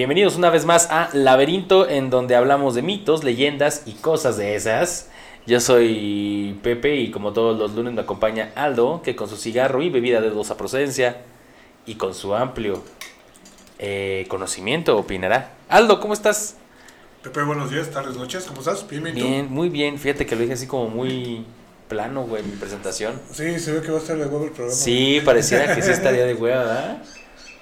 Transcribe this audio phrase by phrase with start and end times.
[0.00, 4.54] Bienvenidos una vez más a Laberinto, en donde hablamos de mitos, leyendas y cosas de
[4.54, 5.10] esas.
[5.46, 9.82] Yo soy Pepe y como todos los lunes me acompaña Aldo, que con su cigarro
[9.82, 11.18] y bebida de dudosa procedencia
[11.84, 12.82] y con su amplio
[13.78, 15.52] eh, conocimiento opinará.
[15.68, 16.56] Aldo, ¿cómo estás?
[17.22, 18.88] Pepe, buenos días, tardes, noches, ¿cómo estás?
[18.88, 19.98] Bien, bien, muy bien.
[19.98, 21.44] Fíjate que lo dije así como muy
[21.88, 23.20] plano, güey, mi presentación.
[23.30, 24.74] Sí, se ve que va a estar de huevo el programa.
[24.74, 27.02] Sí, pareciera que sí estaría de hueva, ¿verdad?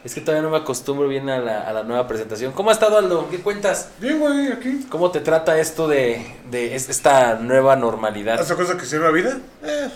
[0.05, 2.53] Es que todavía no me acostumbro bien a la, a la nueva presentación.
[2.53, 3.29] ¿Cómo ha estado, Aldo?
[3.31, 3.91] ¿Qué cuentas?
[3.99, 4.87] Bien, güey, aquí.
[4.89, 8.39] ¿Cómo te trata esto de, de es- esta nueva normalidad?
[8.41, 9.39] ¿Hace cosa que se la vida?
[9.65, 9.89] Eh,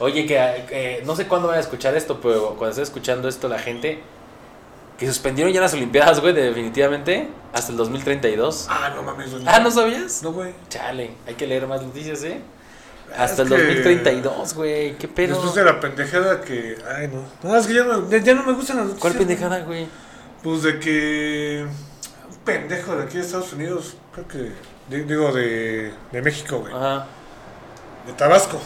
[0.00, 0.36] Oye, que
[0.70, 4.00] eh, no sé cuándo vaya a escuchar esto, pero cuando esté escuchando esto la gente,
[4.98, 8.66] que suspendieron ya las Olimpiadas, güey, definitivamente, hasta el 2032.
[8.68, 9.30] ah, no mames.
[9.30, 9.54] doña.
[9.54, 10.22] Ah, ¿no sabías?
[10.22, 10.52] No, güey.
[10.70, 12.40] Chale, hay que leer más noticias, ¿eh?
[13.16, 15.34] Hasta Es el que 2032, güey, qué pedo.
[15.34, 16.76] Después de la pendejada que.
[16.96, 17.24] Ay, no.
[17.48, 19.00] No, es que ya no, ya- ya no me gustan las noticias.
[19.00, 19.86] ¿Cuál pendejada, güey?
[20.42, 21.66] Pues de que.
[22.30, 24.38] Un pendejo de aquí de Estados Unidos, creo que.
[24.88, 26.72] di- Digo, de, de México, güey.
[26.74, 27.06] Ajá.
[28.06, 28.58] De Tabasco.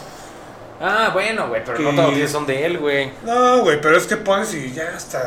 [0.79, 3.09] Ah, bueno, güey, pero no todos los días son de él, güey.
[3.25, 5.21] No, güey, pero es que pones y ya hasta.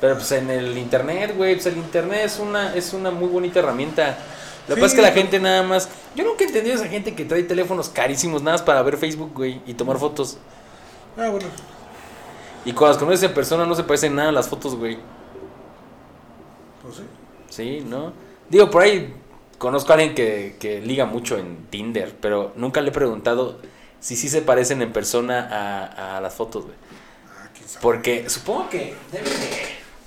[0.00, 3.58] Pero pues en el internet, güey, pues el internet es una, es una muy bonita
[3.60, 4.16] herramienta.
[4.68, 5.88] Lo que Sí, pasa es que la gente nada más...
[6.14, 8.98] Yo nunca he entendido a esa gente que trae teléfonos carísimos nada más para ver
[8.98, 10.36] Facebook, güey, y tomar fotos.
[11.16, 11.46] Ah, bueno.
[12.64, 14.98] Y cuando las conoces en persona no se parecen nada a las fotos, güey.
[16.82, 17.02] Pues sí.
[17.48, 18.12] Sí, ¿no?
[18.50, 19.14] Digo, por ahí
[19.56, 23.58] conozco a alguien que, que liga mucho en Tinder, pero nunca le he preguntado
[24.00, 26.76] si sí se parecen en persona a, a las fotos, güey.
[27.26, 27.48] Ah.
[27.80, 29.50] Porque supongo que deben de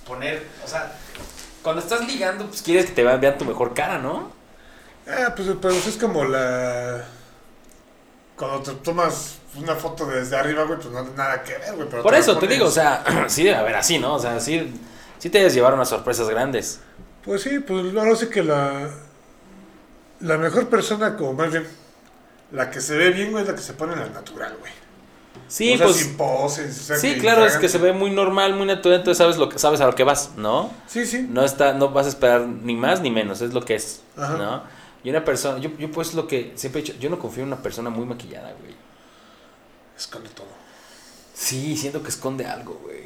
[0.06, 0.96] poner, o sea,
[1.62, 4.30] cuando estás ligando, pues quieres que te vean, vean tu mejor cara, ¿no?
[5.08, 7.04] Ah, pues, pues es como la.
[8.36, 11.88] Cuando te tomas una foto desde arriba, güey, pues no tiene nada que ver, güey.
[11.88, 14.14] pero Por eso te digo, o sea, sí debe haber así, ¿no?
[14.14, 14.72] O sea, sí,
[15.18, 16.80] sí te debes llevar unas sorpresas grandes.
[17.24, 18.90] Pues sí, pues ahora sí que la.
[20.20, 21.66] La mejor persona, como más bien.
[22.52, 24.72] La que se ve bien, güey, es la que se pone en el natural, güey.
[25.48, 25.96] Sí, o sea, pues.
[25.98, 26.80] sin poses.
[26.80, 29.48] o sea, Sí, claro, es que se ve muy normal, muy natural, entonces sabes lo
[29.48, 30.70] que sabes a lo que vas, ¿no?
[30.86, 31.26] Sí, sí.
[31.28, 34.36] No está, no vas a esperar ni más ni menos, es lo que es, Ajá.
[34.36, 34.62] ¿no?
[35.04, 37.48] Y una persona, yo, yo pues lo que siempre he dicho, yo no confío en
[37.48, 38.74] una persona muy maquillada, güey.
[39.96, 40.46] Esconde todo.
[41.34, 43.04] Sí, siento que esconde algo, güey.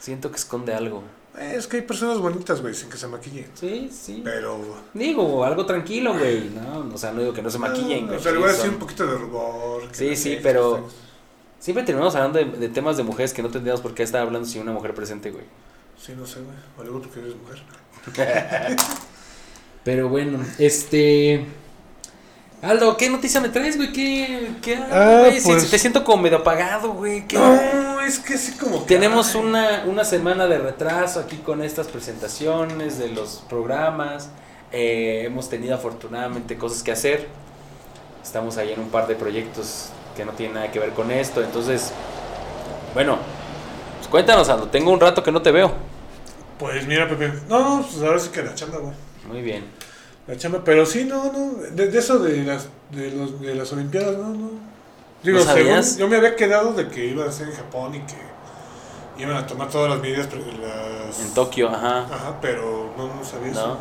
[0.00, 1.02] Siento que esconde algo.
[1.38, 3.48] Es que hay personas bonitas, güey, sin que se maquillen.
[3.54, 4.20] Sí, sí.
[4.24, 4.58] Pero.
[4.94, 6.92] Digo, algo tranquilo, güey, ¿no?
[6.92, 8.18] O sea, no digo que no se maquillen, Ah, güey.
[8.18, 9.82] O sea, le voy a decir un poquito de rubor.
[9.92, 10.88] Sí, sí, pero-
[11.60, 14.48] Siempre terminamos hablando de, de temas de mujeres que no tendríamos por qué estar hablando
[14.48, 15.44] sin una mujer presente, güey.
[16.00, 16.56] Sí, no sé, güey.
[16.78, 17.62] O luego porque eres mujer.
[19.84, 21.46] Pero bueno, este...
[22.62, 23.90] Aldo, ¿qué noticia me traes, güey?
[23.92, 25.40] ¿Qué, qué Ah, güey?
[25.42, 27.26] Pues- te siento como medio apagado, güey.
[27.26, 28.94] ¿Qué- No, es que sí, como que.
[28.94, 34.28] Tenemos una, una semana de retraso aquí con estas presentaciones de los programas.
[34.72, 37.28] Eh, hemos tenido afortunadamente cosas que hacer.
[38.22, 41.42] Estamos ahí en un par de proyectos que no tienen nada que ver con esto.
[41.42, 41.92] Entonces,
[42.92, 43.16] bueno,
[43.96, 44.68] pues cuéntanos, Aldo.
[44.68, 45.72] Tengo un rato que no te veo.
[46.58, 47.32] Pues mira, Pepe.
[47.48, 48.92] No, pues ahora sí que la chamba, güey.
[49.28, 49.64] Muy bien.
[50.26, 51.52] La chamba, pero sí, no, no.
[51.72, 54.50] De, de eso de las, de, los, de las Olimpiadas, no, no.
[55.22, 58.00] Digo, ¿No según- yo me había quedado de que iba a ser en Japón y
[58.00, 60.28] que iban a tomar todas las medidas.
[60.32, 61.20] Las...
[61.20, 62.00] En Tokio, ajá.
[62.04, 63.60] Ajá, pero no, no sabía ¿No?
[63.60, 63.78] eso.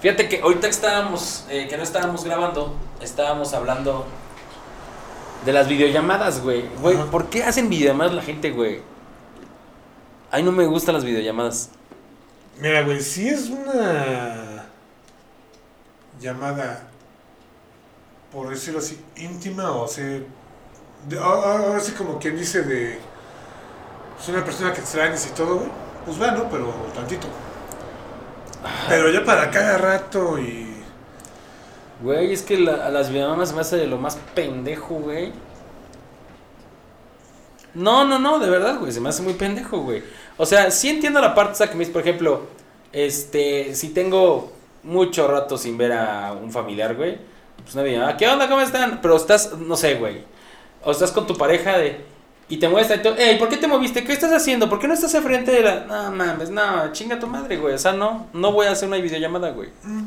[0.00, 4.06] Fíjate que ahorita que estábamos, eh, que no estábamos grabando, estábamos hablando
[5.44, 6.64] de las videollamadas, güey.
[6.80, 6.96] Güey.
[7.10, 8.80] ¿por qué hacen videollamadas la gente, güey?
[10.30, 11.70] Ay, no me gustan las videollamadas.
[12.60, 14.66] Mira, güey, si es una
[16.20, 16.88] llamada,
[18.32, 20.20] por decirlo así, íntima o sea,
[21.22, 22.98] ahora sí como quien dice de
[24.20, 25.70] es una persona que extrañas y todo, güey,
[26.04, 27.28] pues bueno, pero tantito.
[28.88, 30.66] Pero ya para cada rato y...
[32.02, 35.32] Güey, es que la- a las videollamadas me hace de lo más pendejo, güey.
[37.78, 40.02] No, no, no, de verdad, güey, se me hace muy pendejo, güey.
[40.36, 42.42] O sea, sí entiendo la parte, o sea, que me dice, por ejemplo,
[42.92, 47.18] este, si tengo mucho rato sin ver a un familiar, güey,
[47.62, 49.00] pues una videollamada, ¿qué onda, cómo están?
[49.00, 50.24] Pero estás, no sé, güey,
[50.84, 52.00] o estás con tu pareja de,
[52.48, 54.04] y te muestra y tú, hey, ¿por qué te moviste?
[54.04, 54.68] ¿Qué estás haciendo?
[54.68, 57.78] ¿Por qué no estás enfrente de la, no mames, no, chinga tu madre, güey, o
[57.78, 59.70] sea, no, no voy a hacer una videollamada, güey.
[59.84, 60.04] mm,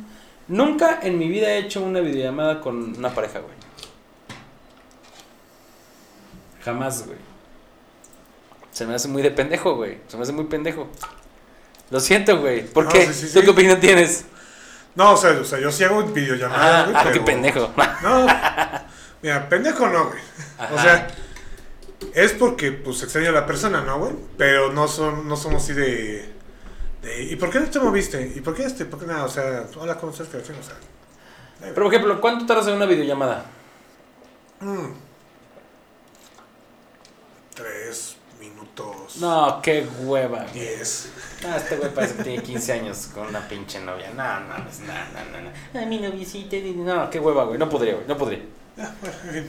[0.50, 3.56] Nunca en mi vida he hecho una videollamada con una pareja, güey.
[6.64, 7.18] Jamás, güey.
[8.72, 10.00] Se me hace muy de pendejo, güey.
[10.08, 10.90] Se me hace muy pendejo.
[11.90, 12.66] Lo siento, güey.
[12.66, 13.06] ¿Por No, qué?
[13.08, 13.46] sí, sí, ¿Tú sí.
[13.46, 14.26] qué opinión tienes?
[14.96, 17.72] No, o sea, o sea, yo sí hago videollamadas, Ah, güey, ah, qué pendejo.
[18.02, 18.28] No,
[19.22, 20.20] mira, pendejo no, güey.
[20.74, 21.08] O sea,
[22.14, 24.14] es porque pues extraño a la persona, ¿no, güey?
[24.38, 26.34] Pero no son, no somos así de
[27.02, 28.32] de, ¿Y por qué no te moviste?
[28.36, 28.86] ¿Y por qué este?
[28.86, 29.24] ¿Por qué nada?
[29.26, 30.28] O sea, hola, ¿cómo estás?
[30.28, 30.76] O sea,
[31.60, 33.46] Pero, por ejemplo, ¿cuánto tardas en una videollamada?
[34.60, 34.86] mm,
[37.56, 38.16] tres
[38.76, 39.18] minutos.
[39.18, 40.40] No, qué hueva.
[40.40, 40.54] güey.
[40.54, 41.10] Diez.
[41.44, 44.12] No, este güey parece que tiene 15 años con una pinche novia.
[44.16, 45.80] No, no, no, no, no, no.
[45.80, 46.58] Ay, mi noviecita.
[46.76, 47.58] No, qué hueva, güey.
[47.58, 48.08] No podría, güey.
[48.08, 48.40] No podría.
[48.80, 48.90] Ah,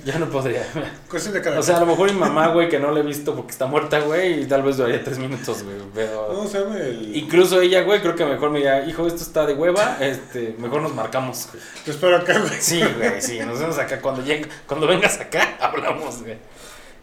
[0.05, 0.67] Ya no podría.
[1.09, 3.37] Cuestión de O sea, a lo mejor mi mamá, güey, que no la he visto
[3.37, 5.77] porque está muerta, güey, y tal vez duraría 3 minutos, güey.
[5.95, 6.27] Pero.
[6.27, 7.17] ¿Cómo se llama el...?
[7.17, 10.83] Incluso ella, güey, creo que mejor me diría, hijo, esto está de hueva, este, mejor
[10.83, 11.63] nos marcamos, güey.
[11.85, 12.61] Te espero acá, güey.
[12.61, 14.01] Sí, güey, sí, nos vemos acá.
[14.01, 16.37] Cuando, llegue, cuando vengas acá, hablamos, güey.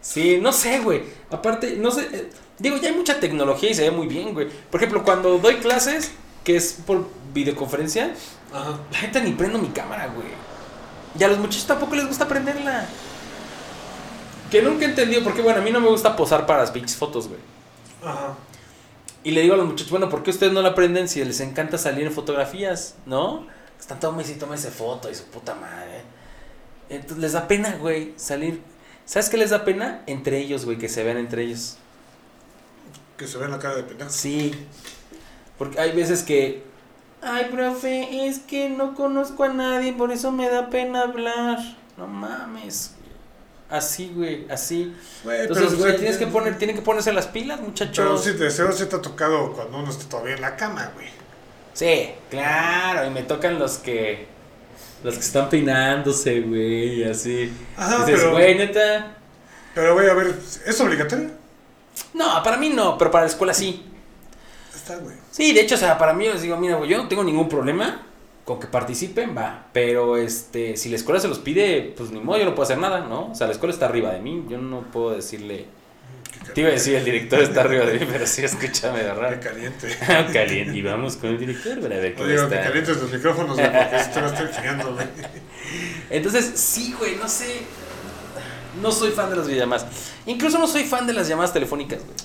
[0.00, 1.02] Sí, no sé, güey.
[1.30, 2.08] Aparte, no sé.
[2.12, 4.48] eh, digo, ya hay mucha tecnología y se ve muy bien, güey.
[4.70, 6.12] Por ejemplo, cuando doy clases,
[6.44, 8.14] que es por videoconferencia,
[8.52, 8.78] Ajá.
[8.90, 10.28] la gente ni prendo mi cámara, güey.
[11.18, 12.86] Y a los muchachos tampoco les gusta prenderla.
[14.50, 16.96] Que nunca he entendido, porque bueno, a mí no me gusta posar para las pinches
[16.96, 17.40] fotos, güey.
[18.04, 18.34] Ajá.
[19.22, 21.40] Y le digo a los muchachos, bueno, ¿por qué ustedes no la prenden si les
[21.40, 22.94] encanta salir en fotografías?
[23.06, 23.46] ¿No?
[23.78, 26.02] Están tome y tome esa foto y su puta madre.
[26.88, 28.62] Entonces les da pena, güey, salir.
[29.10, 30.04] ¿Sabes qué les da pena?
[30.06, 31.78] Entre ellos, güey, que se vean entre ellos.
[33.16, 34.08] Que se ve en la cara de pendejo.
[34.08, 34.54] Sí.
[35.58, 36.62] Porque hay veces que.
[37.20, 41.58] Ay, profe, es que no conozco a nadie, por eso me da pena hablar.
[41.96, 42.94] No mames.
[43.68, 44.94] Así, güey, así.
[45.24, 48.22] Entonces, pero, güey, tienes que poner, tienen que ponerse las pilas, Pero muchachos.
[48.22, 51.08] sí, de seguro sí te ha tocado cuando uno está todavía en la cama, güey.
[51.72, 54.28] Sí, claro, y me tocan los que
[55.02, 57.52] los que están peinándose, güey, así.
[57.76, 59.16] Ajá, Dices, pero- güey, neta.
[59.74, 60.34] Pero, güey, a ver,
[60.66, 61.30] ¿es obligatorio?
[62.14, 63.84] No, para mí no, pero para la escuela sí.
[64.74, 65.16] Está, güey.
[65.30, 67.22] Sí, de hecho, o sea, para mí yo les digo, mira, güey, yo no tengo
[67.24, 68.02] ningún problema
[68.44, 72.38] con que participen, va, pero este, si la escuela se los pide, pues ni modo,
[72.38, 73.30] yo no puedo hacer nada, ¿no?
[73.30, 75.66] O sea, la escuela está arriba de mí, yo no puedo decirle
[76.54, 79.14] Te iba a decir, el director está arriba de mí, pero sí, escúchame de Qué
[79.14, 79.40] raro.
[79.40, 79.96] caliente.
[80.32, 82.66] Caliente, y vamos con el director para ver cómo digo que está.
[82.66, 85.06] calientes los micrófonos, güey, porque esto me estoy chingando, güey.
[86.10, 87.62] Entonces, sí, güey, no sé.
[88.82, 89.86] No soy fan de las videollamadas.
[90.26, 92.16] Incluso no soy fan de las llamadas telefónicas, güey.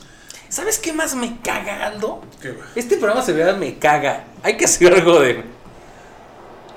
[0.49, 2.21] ¿Sabes qué más me caga, Aldo?
[2.41, 2.67] ¿Qué, güey?
[2.75, 4.25] Este programa se vea me caga.
[4.41, 5.43] Hay que hacer algo de.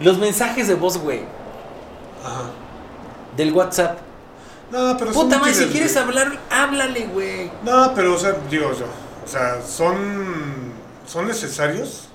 [0.01, 1.21] Los mensajes de voz, güey.
[2.25, 2.51] Ajá.
[3.37, 3.99] Del WhatsApp.
[4.71, 6.05] No, pero son Puta madre, si quieres güey.
[6.05, 7.51] hablar, háblale, güey.
[7.65, 8.87] No, pero, o sea, digo yo.
[9.25, 10.73] O sea, son.
[11.07, 12.09] Son necesarios,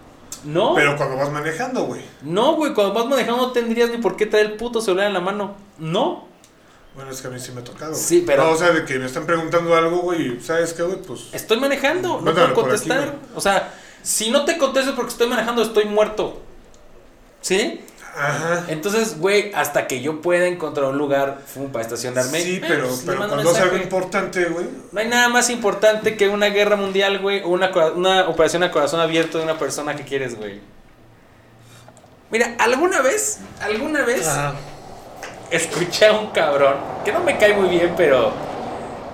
[0.43, 0.75] No.
[0.75, 2.01] pero cuando vas manejando, güey.
[2.21, 5.13] No, güey, cuando vas manejando no tendrías ni por qué traer el puto celular en
[5.13, 5.55] la mano.
[5.79, 6.27] No.
[6.95, 7.91] Bueno, es que a mí sí me ha tocado.
[7.93, 8.03] güey.
[8.03, 10.83] Sí, pero- No, o sea, de que me están preguntando algo, güey, y ¿sabes qué,
[10.83, 11.01] güey?
[11.01, 11.21] Pues.
[11.31, 13.15] Estoy manejando, no puedo aquí, contestar.
[13.33, 13.73] o sea,
[14.03, 16.39] si no te contesto porque estoy manejando, estoy muerto.
[17.41, 17.81] ¿Sí?
[18.15, 18.65] Ajá.
[18.67, 22.41] Entonces, güey, hasta que yo pueda encontrar un lugar fum, para estacionarme.
[22.41, 24.67] Sí, eh, pero, pues, pero cuando es algo importante, güey.
[24.91, 28.71] No hay nada más importante que una guerra mundial, güey, o una, una operación a
[28.71, 30.61] corazón abierto de una persona que quieres, güey.
[32.29, 34.53] Mira, alguna vez, alguna vez, Ajá.
[35.51, 36.75] escuché a un cabrón,
[37.05, 38.31] que no me cae muy bien, pero,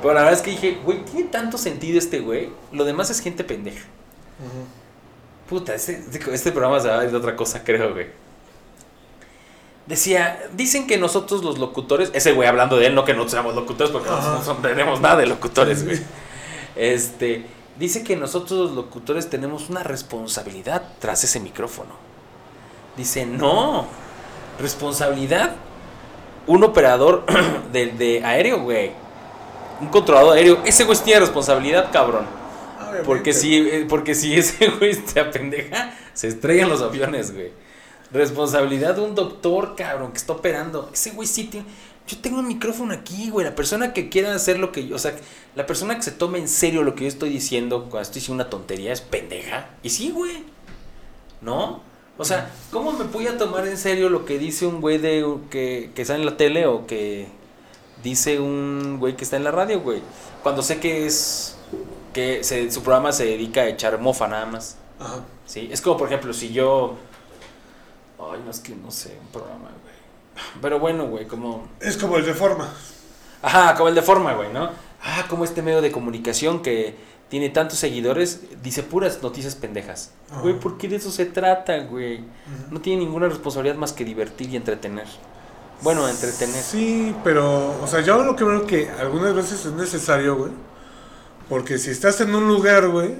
[0.01, 3.19] pero la verdad es que dije, güey, tiene tanto sentido este güey, lo demás es
[3.21, 3.85] gente pendeja.
[5.49, 8.07] Puta, este, este- este programa se va a ir de otra cosa, creo, güey.
[9.89, 13.55] Decía, dicen que nosotros los locutores, ese güey hablando de él, no que nosotros seamos
[13.55, 15.99] locutores, porque nosotros no tenemos nada de locutores, güey.
[16.75, 17.43] Este,
[17.77, 21.89] dice que nosotros los locutores tenemos una responsabilidad tras ese micrófono.
[22.95, 23.87] Dice, no,
[24.59, 25.55] responsabilidad,
[26.45, 27.25] un operador
[27.73, 28.91] de, de aéreo, güey.
[29.81, 32.27] Un controlador aéreo, ese güey tiene responsabilidad, cabrón.
[32.77, 33.05] Obviamente.
[33.05, 37.51] Porque si, eh, porque si ese güey se apendeja, se estrellan los aviones, güey.
[38.11, 40.89] Responsabilidad de un doctor, cabrón, que está operando.
[40.93, 41.65] Ese güey sí tiene...
[42.07, 43.45] Yo tengo un micrófono aquí, güey.
[43.45, 44.95] La persona que quiera hacer lo que yo...
[44.95, 45.15] O sea,
[45.55, 48.43] la persona que se tome en serio lo que yo estoy diciendo cuando estoy diciendo
[48.43, 49.69] una tontería es pendeja.
[49.83, 50.43] Y sí, güey.
[51.41, 51.81] ¿No?
[52.17, 55.23] O sea, ¿cómo me voy a tomar en serio lo que dice un güey de,
[55.51, 57.27] que, que está en la tele o que
[58.03, 60.01] dice un güey que está en la radio, güey?
[60.41, 61.55] Cuando sé que es...
[62.11, 64.77] Que se- su programa se dedica a echar mofa nada más.
[64.99, 65.23] Ajá.
[65.45, 66.97] Sí, es como por ejemplo, si yo.
[68.19, 69.99] Ay, no es que no sé, un programa, güey.
[70.61, 71.67] Pero bueno, güey, como.
[71.79, 72.69] Es como el de forma.
[73.41, 74.69] Ajá, como el de forma, güey, ¿no?
[75.01, 76.95] Ah, como este medio de comunicación que
[77.29, 80.11] tiene tantos seguidores, dice puras noticias pendejas.
[80.29, 80.41] Ajá.
[80.41, 82.23] Güey, ¿por qué de eso se trata, güey?
[82.69, 85.07] No tiene ninguna responsabilidad más que divertir y entretener.
[85.81, 86.61] Bueno, entretener.
[86.61, 90.51] Sí, pero, o sea, yo lo que veo que algunas veces es necesario, güey.
[91.47, 93.15] Porque si estás en un lugar, güey,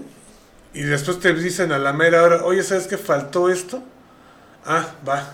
[0.73, 3.81] y después te dicen a la mera hora, oye, ¿sabes qué faltó esto?
[4.65, 5.31] Ah, va.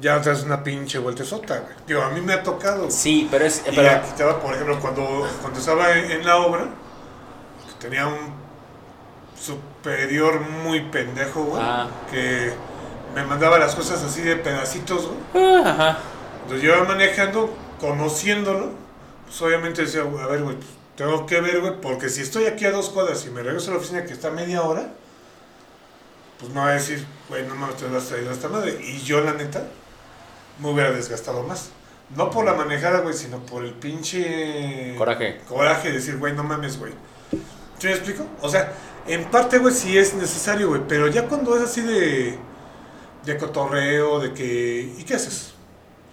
[0.00, 1.74] Ya vez una pinche vueltezota, güey.
[1.86, 2.90] Digo, a mí me ha tocado.
[2.90, 3.64] Sí, pero es.
[3.66, 6.68] Y Pero, aquí va, por ejemplo, cuando, cuando estaba en, en la obra,
[7.80, 8.38] tenía un
[9.40, 11.62] su superior muy pendejo, güey.
[11.64, 11.88] Ah.
[12.10, 12.52] Que
[13.14, 15.46] me mandaba las cosas así de pedacitos, güey.
[15.46, 15.98] Ah, Ajá.
[16.42, 18.70] Entonces yo iba manejando, conociéndolo,
[19.26, 22.64] pues obviamente decía, a ver, güey, pues, tengo que ver, güey, porque si estoy aquí
[22.64, 24.92] a dos cuadras y me regreso a la oficina que está a media hora,
[26.38, 28.78] pues no va a decir, güey, no mames, te lo has traído a esta madre.
[28.82, 29.64] Y yo, la neta,
[30.60, 31.70] me hubiera desgastado más.
[32.16, 34.94] No por la manejada, güey, sino por el pinche...
[34.96, 35.40] Coraje.
[35.48, 36.92] Coraje de decir, güey, no mames, güey.
[37.78, 38.26] ¿Sí me explico?
[38.40, 38.72] O sea,
[39.06, 42.38] en parte, güey, sí es necesario, güey, pero ya cuando es así de...
[43.24, 44.94] De cotorreo, de que...
[44.96, 45.52] ¿Y qué haces?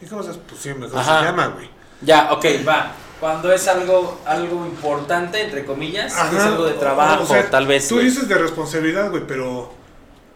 [0.01, 0.37] ¿Y cómo haces?
[0.49, 1.19] Pues sí, mejor Ajá.
[1.19, 1.69] se llama, güey.
[2.01, 2.91] Ya, ok, va.
[3.19, 7.87] Cuando es algo, algo importante, entre comillas, es algo de trabajo, o sea, tal vez.
[7.87, 9.73] Tú dices de responsabilidad, güey, pero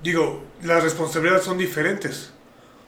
[0.04, 2.32] digo, las responsabilidades son diferentes.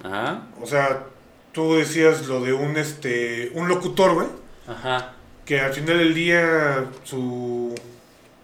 [0.04, 1.06] Ajá, O sea,
[1.52, 4.28] tú decías lo de un este un locutor, güey,
[4.68, 5.14] ajá.
[5.46, 7.76] que al final del día su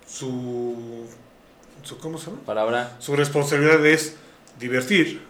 [0.08, 1.06] su
[1.84, 2.44] su ¿cómo se llama?
[2.46, 2.96] Palabra.
[3.00, 4.16] Su responsabilidad es
[4.60, 5.22] divertir.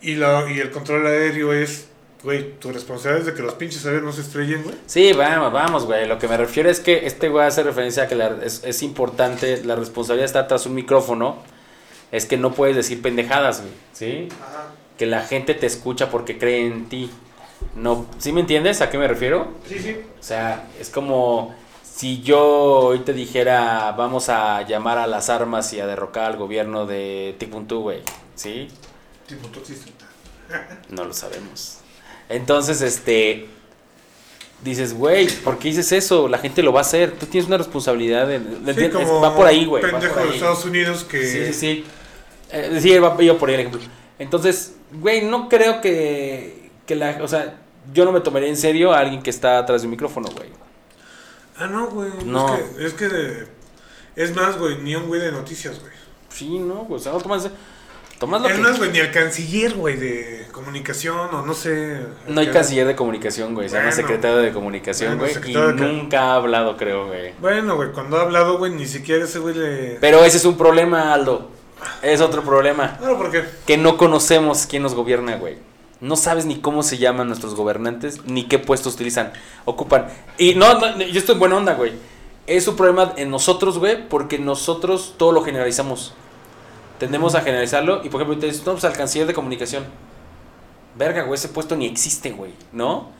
[0.00, 1.88] Y la y el control aéreo es
[2.22, 4.74] Güey, tu responsabilidad es de que los pinches aviones no se estrellen, güey.
[4.86, 6.06] Sí, vamos, vamos, güey.
[6.08, 8.82] Lo que me refiero es que este güey hace referencia a que la- es, es
[8.82, 11.36] importante, la responsabilidad estar tras un micrófono
[12.10, 13.72] es que no puedes decir pendejadas, güey.
[13.92, 14.28] ¿Sí?
[14.42, 14.68] Ajá.
[14.98, 17.10] Que la gente te escucha porque cree en ti.
[17.74, 19.48] No, ¿Sí me entiendes a qué me refiero?
[19.68, 19.96] Sí, sí.
[20.18, 25.72] O sea, es como si yo hoy te dijera vamos a llamar a las armas
[25.74, 28.00] y a derrocar al gobierno de Tipuntú, güey.
[28.34, 28.68] ¿Sí?
[29.26, 29.92] Tipo, tú existe.
[30.90, 31.75] No lo sabemos.
[32.28, 33.48] Entonces, este.
[34.64, 36.28] Dices, güey, ¿por qué dices eso?
[36.28, 37.12] La gente lo va a hacer.
[37.12, 38.28] Tú tienes una responsabilidad.
[38.92, 39.82] Como va por ahí, güey.
[39.82, 40.34] pendejo de.
[40.34, 41.24] Estados Unidos que...
[41.24, 41.84] Sí, sí, sí.
[42.50, 43.80] Eh, sí, va yo por ahí el ejemplo.
[44.18, 47.18] Entonces, güey, no creo que, que la.
[47.22, 47.58] O sea,
[47.92, 50.48] yo no me tomaría en serio a alguien que está atrás de un micrófono, güey.
[51.58, 52.10] Ah, no, güey.
[52.24, 52.54] No.
[52.78, 53.46] Es que, es que...
[54.16, 55.92] Es más, güey, ni un güey de noticias, güey.
[56.30, 57.00] Sí, no, güey.
[57.00, 57.48] O sea, no tomas.
[58.18, 58.60] Tomas lo Es que.
[58.62, 61.98] más, güey, ni el canciller, güey, de comunicación o no sé.
[62.28, 63.68] No hay canciller de comunicación, güey.
[63.68, 63.96] Se llama Bueno.
[64.02, 65.52] secretario de comunicación, Bueno, güey.
[65.52, 67.32] y nunca ha hablado, creo, güey.
[67.40, 69.98] Bueno, güey, cuando ha hablado, güey, ni siquiera ese güey le...
[70.00, 71.50] Pero ese es un problema, Aldo.
[72.02, 72.96] Es otro problema.
[73.00, 73.44] Bueno, ¿por qué?
[73.66, 75.58] Que no conocemos quién nos gobierna, güey.
[76.00, 79.32] No sabes ni cómo se llaman nuestros gobernantes, ni qué puestos utilizan,
[79.66, 80.06] ocupan.
[80.38, 81.92] Y no, no, yo estoy en buena onda, güey.
[82.46, 86.14] Es un problema en nosotros, güey, porque nosotros todo lo generalizamos.
[86.98, 89.84] Tendemos a generalizarlo y, por ejemplo, te dices, no, pues al canciller de comunicación.
[90.96, 93.14] Verga, güey, ese puesto ni existe, güey, ¿no?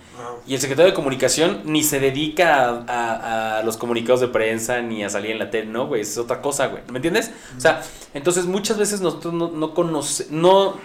[0.47, 4.81] Y el secretario de comunicación ni se dedica a, a- a los comunicados de prensa
[4.81, 6.83] ni a salir en la tele, no, güey, es otra cosa, güey.
[6.91, 7.33] ¿Me entiendes?
[7.57, 7.83] O sea,
[8.15, 10.79] entonces muchas veces nosotros no, no conoce, no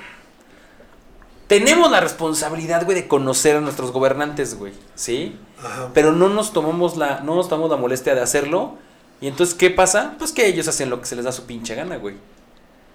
[1.47, 5.37] tenemos la responsabilidad, güey, de conocer a nuestros gobernantes, güey, ¿sí?
[5.63, 5.89] Ajá.
[5.93, 8.75] Pero no nos tomamos la, no nos tomamos la molestia de hacerlo.
[9.21, 10.15] Y entonces, ¿qué pasa?
[10.17, 12.15] Pues que ellos hacen lo que se les da su pinche gana, güey.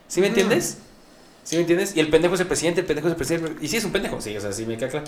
[0.09, 0.79] ¿Sí me entiendes?
[1.45, 1.97] ¿Sí me entiendes?
[1.97, 3.65] Y el pendejo es el presidente, el pendejo es el presidente.
[3.65, 5.07] Y sí es un pendejo, sí, o sea, sí me queda claro.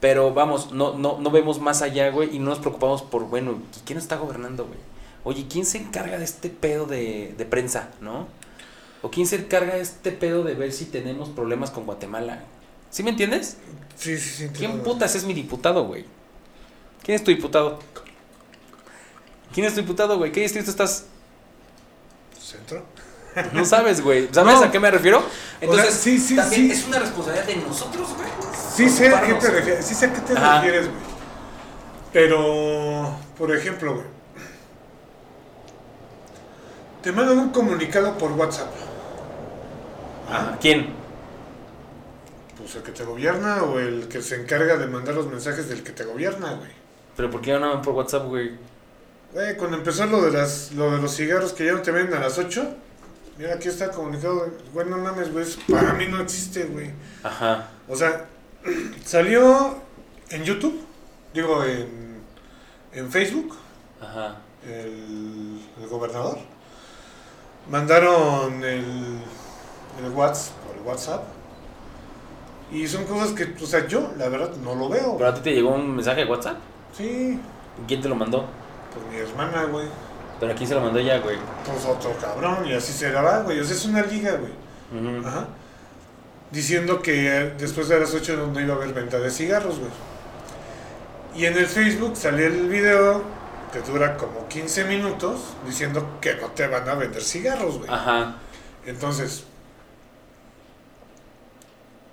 [0.00, 3.58] Pero vamos, no, no, no vemos más allá, güey, y no nos preocupamos por, bueno,
[3.84, 4.78] ¿quién está gobernando, güey?
[5.24, 8.28] Oye, ¿quién se encarga de este pedo de, de prensa, no?
[9.02, 12.44] ¿O quién se encarga de este pedo de ver si tenemos problemas con Guatemala?
[12.90, 13.56] ¿Sí me entiendes?
[13.96, 14.48] Sí, sí, sí.
[14.54, 16.04] ¿Quién putas es mi diputado, güey?
[17.02, 17.78] ¿Quién es tu diputado?
[19.52, 20.32] ¿Quién es tu diputado, güey?
[20.32, 21.06] ¿Qué distrito estás?
[22.40, 22.84] ¿Centro?
[23.52, 24.28] No sabes, güey.
[24.32, 24.64] ¿Sabes No.
[24.64, 25.22] a qué me refiero?
[25.60, 26.72] Entonces, sí, sí, también sí.
[26.72, 28.28] es una responsabilidad de nosotros, güey.
[28.74, 30.56] Sí sé a qué te refieres, sí sé a qué te Ajá.
[30.56, 31.00] refieres, güey.
[32.12, 34.06] Pero, por ejemplo, güey.
[37.02, 38.70] Te mandan un comunicado por WhatsApp.
[40.30, 40.88] Ah, ¿Quién?
[42.58, 45.82] Pues el que te gobierna o el que se encarga de mandar los mensajes del
[45.82, 46.70] que te gobierna, güey.
[47.16, 48.52] ¿Pero por qué no llaman por WhatsApp, güey?
[49.32, 52.16] Güey, cuando empezó lo de las lo de los cigarros que ya no te venden
[52.18, 52.74] a las 8,
[53.38, 54.50] mira aquí está comunicado, güey.
[54.72, 56.90] güey, no mames, güey, eso para mí no existe, güey.
[57.22, 57.68] Ajá.
[57.88, 58.26] O sea,
[59.04, 59.76] salió
[60.30, 60.80] en YouTube,
[61.34, 62.20] digo en,
[62.92, 63.54] en Facebook,
[64.00, 64.36] Ajá.
[64.66, 66.38] el, el gobernador.
[67.70, 69.18] Mandaron el,
[70.04, 71.24] el WhatsApp, el WhatsApp.
[72.72, 75.16] Y son cosas que, o sea, yo, la verdad, no lo veo.
[75.16, 76.56] ¿Pero a ti te llegó un mensaje de WhatsApp?
[76.96, 77.40] Sí,
[77.86, 78.44] ¿Quién te lo mandó?
[78.92, 79.86] pues mi hermana, güey.
[80.38, 81.36] ¿Pero a quién se lo mandó ella, güey?
[81.64, 83.58] Pues otro cabrón, y así se la va, güey.
[83.60, 84.52] O sea, es una liga, güey.
[84.92, 85.26] Ujú.
[85.26, 85.48] Ajá.
[86.50, 89.90] Diciendo que después de las 8 no, no iba a haber venta de cigarros, güey.
[91.34, 93.22] Y en el Facebook salió el video
[93.72, 97.90] que dura como 15 minutos diciendo que no te van a vender cigarros, güey.
[97.90, 98.36] Ajá.
[98.86, 99.44] Entonces,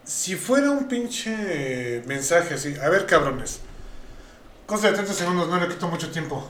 [0.04, 3.62] si fuera un pinche mensaje así, a ver cabrones,
[4.66, 6.50] cosa de 30 segundos, no le quito mucho tiempo.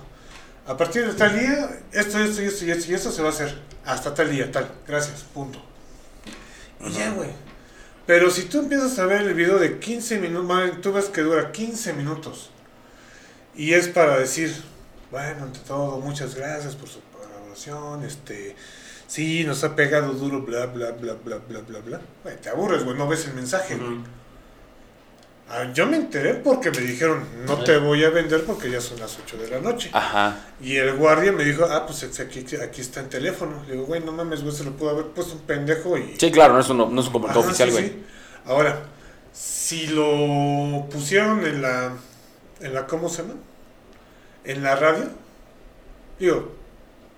[0.65, 3.29] A partir de tal día, esto, esto, y esto, y esto, y esto se va
[3.29, 3.53] a hacer.
[3.85, 4.69] Hasta tal día, tal.
[4.87, 5.61] Gracias, punto.
[6.79, 7.29] Y ya, güey.
[8.05, 11.51] Pero si tú empiezas a ver el video de 15 minutos, tú ves que dura
[11.51, 12.49] 15 minutos.
[13.55, 14.53] Y es para decir,
[15.11, 18.55] bueno, ante todo, muchas gracias por su colaboración, este,
[19.07, 22.01] sí, nos ha pegado duro, bla, bla, bla, bla, bla, bla, bla.
[22.41, 23.75] Te aburres, güey, no ves el mensaje.
[23.75, 24.03] Ujú.
[25.49, 28.99] Ah, yo me enteré porque me dijeron, no te voy a vender porque ya son
[28.99, 29.89] las 8 de la noche.
[29.93, 30.37] Ajá.
[30.61, 33.61] Y el guardia me dijo, ah, pues es- aquí, aquí está el teléfono.
[33.67, 36.15] Le digo, güey, no mames, güey, se lo pudo haber puesto un pendejo y...
[36.17, 37.87] Sí, claro, no es un, no es un comunicado Ajá, oficial, sí, güey.
[37.89, 38.03] sí.
[38.45, 38.83] Ahora,
[39.31, 41.93] si lo pusieron en la,
[42.61, 43.35] en la, ¿cómo se llama?
[44.45, 45.09] En la radio,
[46.19, 46.51] digo,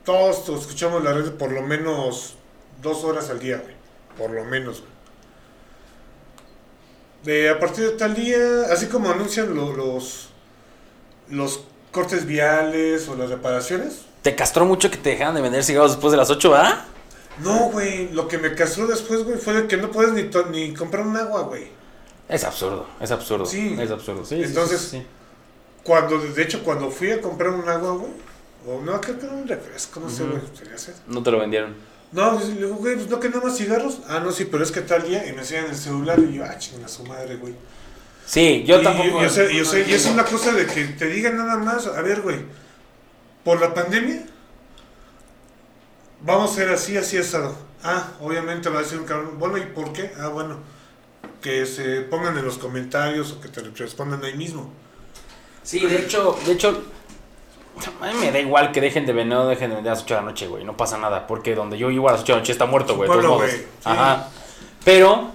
[0.03, 2.35] todos escuchamos la radio por lo menos
[2.81, 3.75] dos horas al día, güey.
[4.17, 4.94] Por lo menos, güey.
[7.25, 8.37] De a partir de tal día,
[8.71, 10.29] así como anuncian lo- los,
[11.29, 14.01] los cortes viales o las reparaciones.
[14.21, 16.85] Te castró mucho que te dejaran de vender cigarros después de las 8, ¿verdad?
[17.39, 20.73] No, güey, lo que me castró después, güey, fue de que no puedes ni, ni
[20.73, 21.67] comprar un agua, güey.
[22.29, 23.45] Es absurdo, es absurdo.
[23.45, 23.75] Sí.
[23.79, 24.41] Es absurdo, sí.
[24.41, 25.05] Entonces, sí, sí.
[25.83, 28.11] Cuando, de hecho, cuando fui a comprar un agua, güey,
[28.67, 30.41] o no, creo que era un refresco, no sé, güey,
[30.75, 30.93] sed.
[31.07, 31.75] No te lo vendieron.
[32.15, 33.99] No, le digo, güey, pues no que nada más cigarros.
[34.07, 36.45] Ah, no, sí, pero es que tal día, y me enseñan el celular, y yo,
[36.45, 37.53] ah, chinga su madre, güey.
[38.25, 39.21] Sí, yo y, tampoco.
[39.21, 41.57] Y, o sea, y, o sea, y es una cosa de que te digan nada
[41.57, 42.37] más, a ver, güey,
[43.43, 44.25] por la pandemia,
[46.21, 47.53] vamos a ser así, así asado.
[47.83, 50.13] Ah, obviamente va a decir un cabrón, bueno, ¿y por qué?
[50.17, 50.59] Ah, bueno,
[51.41, 54.71] que se pongan en los comentarios o que te respondan ahí mismo.
[55.63, 56.81] Sí, de hecho, de hecho,
[58.01, 60.03] a mí me da igual que dejen de vender o dejen de vender a las
[60.03, 60.63] 8 de la noche, güey.
[60.63, 62.95] No pasa nada, porque donde yo vivo a las 8 de la noche está muerto,
[62.95, 63.09] güey.
[63.51, 63.65] sí.
[63.83, 64.29] Ajá.
[64.83, 65.31] Pero,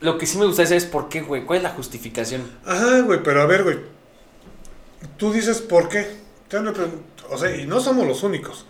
[0.00, 1.44] lo que sí me gusta es por qué, güey.
[1.44, 2.50] ¿Cuál es la justificación?
[2.66, 3.78] Ajá, güey, pero a ver, güey.
[5.16, 6.16] Tú dices por qué.
[7.30, 8.66] O sea, y no somos los únicos.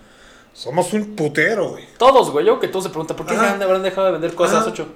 [0.52, 1.84] Somos un putero, güey.
[1.98, 2.46] Todos, güey.
[2.46, 3.54] Yo que todos se preguntan, ¿por qué Ajá.
[3.54, 4.72] habrán dejado de vender cosas a las Ajá.
[4.72, 4.86] 8?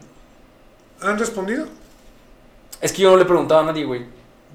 [1.03, 1.67] ¿Han respondido?
[2.81, 4.07] Es que yo no le he preguntado a nadie, güey.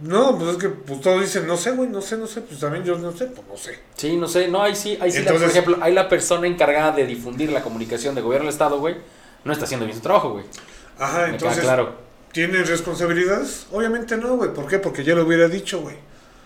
[0.02, 2.42] No, pues es que pues, todos dicen, no sé, güey, no sé, no sé.
[2.42, 3.80] Pues también yo no sé, pues no sé.
[3.96, 4.48] Sí, no sé.
[4.48, 5.22] No, ahí sí, ahí sí.
[5.22, 8.80] la- por ejemplo, hay la persona encargada de difundir la comunicación de gobierno del Estado,
[8.80, 8.96] güey.
[9.46, 10.46] No está haciendo bien su trabajo, güey.
[11.00, 11.96] Ajá, Me entonces, claro.
[12.32, 13.68] ¿tienen responsabilidades?
[13.72, 14.54] Obviamente no, güey.
[14.54, 14.80] ¿Por qué?
[14.80, 15.96] Porque ya lo hubiera dicho, güey.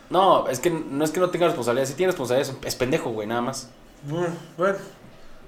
[0.10, 1.88] No, es que no es que no tenga responsabilidad.
[1.88, 3.70] Si tiene responsabilidad, es- pendejo, güey, nada más.
[4.04, 4.76] Bueno, bueno.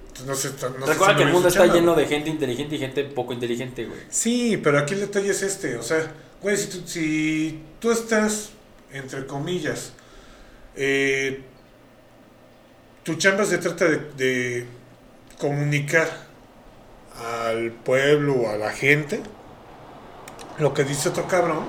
[0.08, 2.74] Entonces, No sé, no sé Recuerda si que el mundo está lleno de gente inteligente
[2.74, 4.00] y gente poco inteligente, güey.
[4.10, 8.50] Sí, pero aquí el detalle es este, o sea, güey, si tú, si tú estás,
[8.92, 9.92] entre comillas,
[10.76, 11.42] eh,
[13.02, 14.66] tu chamba se trata de, de
[15.38, 16.08] comunicar
[17.18, 19.20] al pueblo o a la gente
[20.58, 21.64] lo que dice otro cabrón,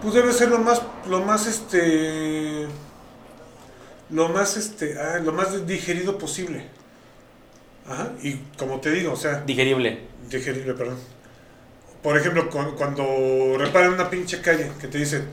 [0.00, 2.66] pues debe ser lo más, lo más este,
[4.10, 6.64] lo más este, ah, lo más digerido posible.
[7.86, 10.00] Ajá, y como te digo, o sea, Digerible.
[10.28, 10.98] digerible, perdón.
[12.02, 15.26] Por ejemplo, cu- cuando reparan una pinche calle, que te dicen,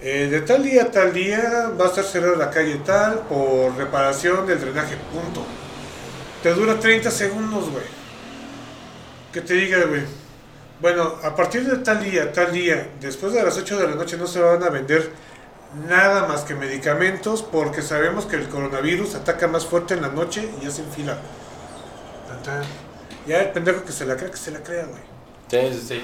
[0.00, 3.76] eh, de tal día a tal día va a estar cerrada la calle tal por
[3.76, 5.44] reparación del drenaje, punto.
[6.42, 7.84] Te dura 30 segundos, güey.
[9.32, 10.02] Que te diga, güey.
[10.80, 14.16] Bueno, a partir de tal día, tal día, después de las 8 de la noche
[14.16, 15.10] no se van a vender
[15.88, 20.48] nada más que medicamentos porque sabemos que el coronavirus ataca más fuerte en la noche
[20.60, 21.18] y hacen fila.
[22.28, 22.62] Tan, tan.
[23.26, 25.00] Ya el pendejo que se la crea, que se la crea, güey.
[25.52, 26.00] Sí, sí, sí.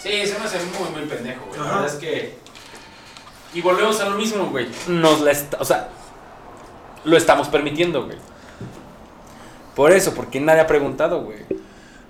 [0.00, 1.58] Sí, se me hace muy, muy pendejo, güey.
[1.58, 1.74] La Ajá.
[1.80, 2.38] verdad es que.
[3.54, 4.68] Y volvemos a lo mismo, güey.
[4.88, 5.88] Nos la est- O sea,
[7.04, 8.16] lo estamos permitiendo, güey.
[9.74, 11.38] Por eso, porque nadie ha preguntado, güey.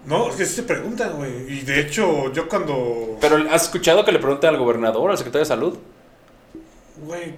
[0.06, 1.52] No, es que sí se preguntan, güey.
[1.58, 3.16] Y de hecho, yo cuando.
[3.20, 5.78] Pero ¿has escuchado que le pregunte al gobernador, al secretario de salud?
[7.04, 7.34] Güey.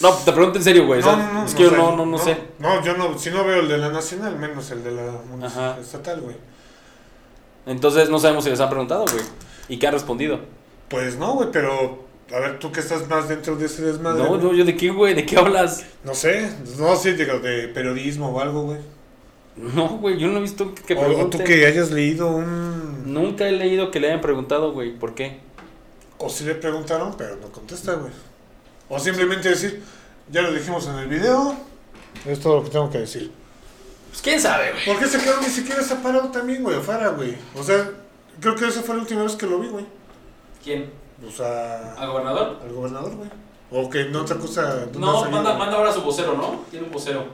[0.00, 1.00] No, te pregunto en serio, güey.
[1.00, 2.36] o sea, es que yo sé, no, no, no sé.
[2.58, 5.70] No, yo no, si no veo el de la nacional, menos el de la municipal,
[5.72, 5.80] Ajá.
[5.80, 6.36] estatal, güey.
[7.66, 9.24] Entonces no sabemos si les han preguntado, güey.
[9.68, 10.40] ¿Y qué han respondido?
[10.88, 12.08] Pues no, güey, pero.
[12.32, 14.22] A ver, tú que estás más dentro de ese desmadre.
[14.22, 15.84] No, no, yo de qué, güey, ¿de qué hablas?
[16.04, 18.78] No sé, no sé, digo, de periodismo o algo, güey.
[19.56, 23.12] No, güey, yo no he visto que O, o tú que hayas leído un.
[23.12, 25.40] Nunca he leído que le hayan preguntado, güey, ¿por qué?
[26.18, 28.12] O si le preguntaron, pero no contesta, güey.
[28.88, 29.82] O simplemente decir,
[30.30, 31.54] ya lo dijimos en el video,
[32.26, 33.32] es todo lo que tengo que decir.
[34.10, 34.84] Pues quién sabe, güey.
[34.84, 37.36] ¿Por qué se quedó ni siquiera está parado también, güey, afuera, güey?
[37.56, 37.90] O sea,
[38.40, 39.86] creo que esa fue la última vez que lo vi, güey.
[40.62, 40.90] ¿Quién?
[41.26, 42.58] O sea, ¿Al gobernador?
[42.62, 43.30] al gobernador, güey.
[43.70, 44.62] O que no otra cosa.
[44.86, 46.64] ¿dónde ha No, manda, manda ahora su vocero, ¿no?
[46.70, 47.24] Tiene un vocero.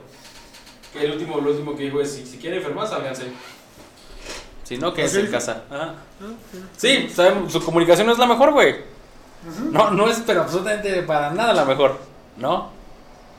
[0.93, 3.31] Que el último, lo último que dijo es, si, si quieren enfermar, sálganse.
[4.63, 5.25] Si no, quédense ¿Ah, sí?
[5.25, 5.63] en casa.
[5.69, 5.95] Ajá.
[6.75, 8.75] Sí, sabemos, su comunicación no es la mejor, güey.
[9.71, 11.97] No, no es, pero absolutamente para nada la mejor,
[12.37, 12.69] ¿no?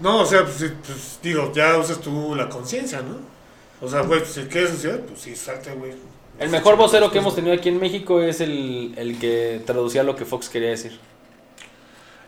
[0.01, 3.17] No, o sea, pues, pues, digo, ya usas tú la conciencia, ¿no?
[3.85, 5.93] O sea, güey, si quieres suicidar, pues sí, salte, güey.
[6.39, 10.15] El mejor vocero que hemos tenido aquí en México es el, el que traducía lo
[10.15, 10.99] que Fox quería decir.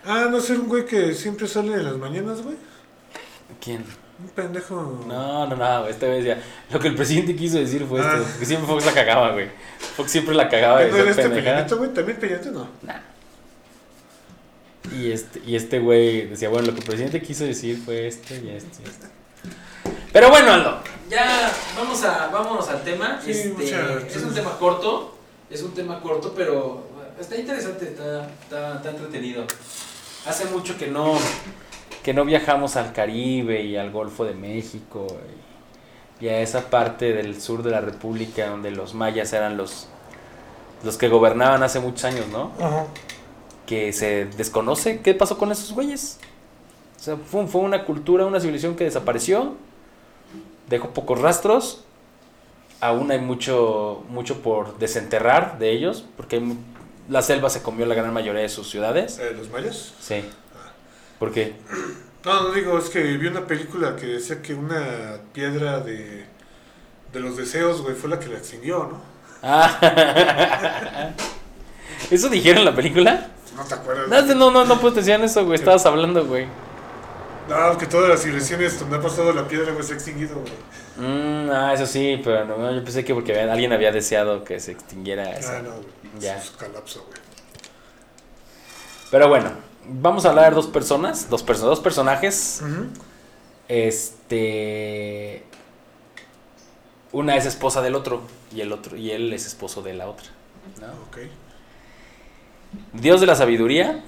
[0.05, 2.57] Ah, no ser un güey que siempre sale en las mañanas, güey.
[3.61, 3.85] ¿Quién?
[4.19, 5.05] Un pendejo.
[5.07, 8.17] No, no, no, este güey decía, lo que el presidente quiso decir fue Ah.
[8.21, 9.49] esto, que siempre Fox la cagaba, güey.
[9.97, 11.29] Fox siempre la cagaba de ¿No era este.
[11.29, 11.93] Peñanito, güey?
[11.95, 12.69] ¿También Peñanito no?
[12.83, 12.99] Nah.
[14.99, 18.35] Y este, y este güey decía, bueno, lo que el presidente quiso decir fue esto
[18.35, 19.07] y esto y esto.
[20.13, 23.21] Pero bueno, Aldo, ya vamos a, vámonos al tema.
[23.25, 25.15] Sí, Este, muchas- es un tema corto,
[25.51, 26.85] es un tema corto, pero
[27.21, 29.45] está interesante, está, está, está entretenido.
[30.27, 31.17] Hace mucho que no,
[32.03, 35.07] que no viajamos al Caribe y al Golfo de México
[36.21, 39.87] y, y a esa parte del sur de la República donde los mayas eran los,
[40.85, 42.53] los que gobernaban hace muchos años, ¿no?
[42.59, 42.87] Ajá.
[43.71, 46.19] Que se desconoce qué pasó con esos güeyes.
[46.99, 49.55] O sea, fue, fue una cultura, una civilización que desapareció,
[50.69, 51.85] dejó pocos rastros,
[52.81, 56.59] aún hay mucho, mucho por desenterrar de ellos, porque hay
[57.09, 59.21] la selva se comió la gran mayoría de sus ciudades.
[59.21, 59.95] Eh, ¿Los mayas?
[60.01, 60.25] Sí.
[61.21, 61.55] ¿Por qué?
[62.23, 66.27] No, no digo, es que vi una película que decía que una piedra de,
[67.15, 69.01] de los deseos, güey, fue la que la extinguió, ¿no?
[69.43, 71.15] Ah.
[72.11, 73.29] ¿Eso dijeron en la película?
[73.57, 74.09] No te acuerdas.
[74.27, 75.59] No, no, no, no pues decían eso, güey.
[75.59, 76.47] Estabas hablando, güey.
[77.49, 80.53] No, que todas las civilizaciones donde ha pasado la piedra, güey, se ha extinguido, güey.
[80.97, 84.73] Mm, ah, eso sí, pero no, yo pensé que porque alguien había deseado que se
[84.73, 85.49] extinguiera eso.
[85.53, 85.87] Ah, no, güey.
[86.21, 86.37] Ya.
[86.39, 87.19] Es colapso, güey.
[89.11, 89.51] Pero bueno,
[89.89, 92.63] vamos a hablar de dos personas, dos, perso- dos personajes.
[93.69, 95.43] Este.
[97.13, 98.23] Una es esposa del otro
[98.55, 100.27] y el otro y él es esposo de la otra.
[100.81, 100.87] ¿no?
[101.09, 101.19] Ok.
[102.93, 104.03] Dios de la sabiduría,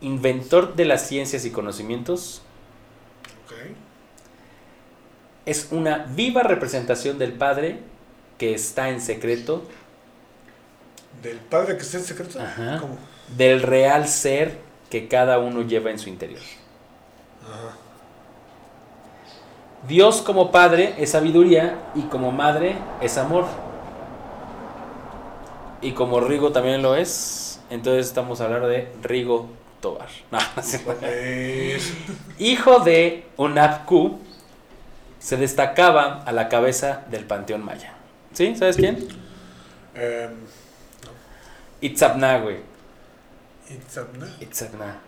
[0.00, 2.42] inventor de las ciencias y conocimientos,
[5.46, 7.80] es una viva representación del Padre
[8.38, 9.62] que está en secreto
[11.22, 12.40] ¿Del padre que está en secreto?
[12.40, 12.78] Ajá.
[12.80, 12.98] ¿Cómo?
[13.36, 14.58] del real ser
[14.90, 16.40] que cada uno lleva en su interior.
[17.42, 17.76] Ajá.
[19.88, 23.46] Dios como Padre es sabiduría y como Madre es amor.
[25.84, 29.50] Y como Rigo también lo es, entonces estamos a hablar de Rigo
[29.82, 30.08] Tobar.
[30.32, 31.78] No, no
[32.38, 34.18] Hijo de Unapku,
[35.18, 37.92] se destacaba a la cabeza del panteón maya.
[38.32, 38.56] ¿Sí?
[38.56, 39.06] ¿Sabes quién?
[39.94, 40.32] em,
[41.82, 42.56] Itzapna, güey.
[43.68, 44.26] Itzamna.
[44.40, 44.98] Itzapna.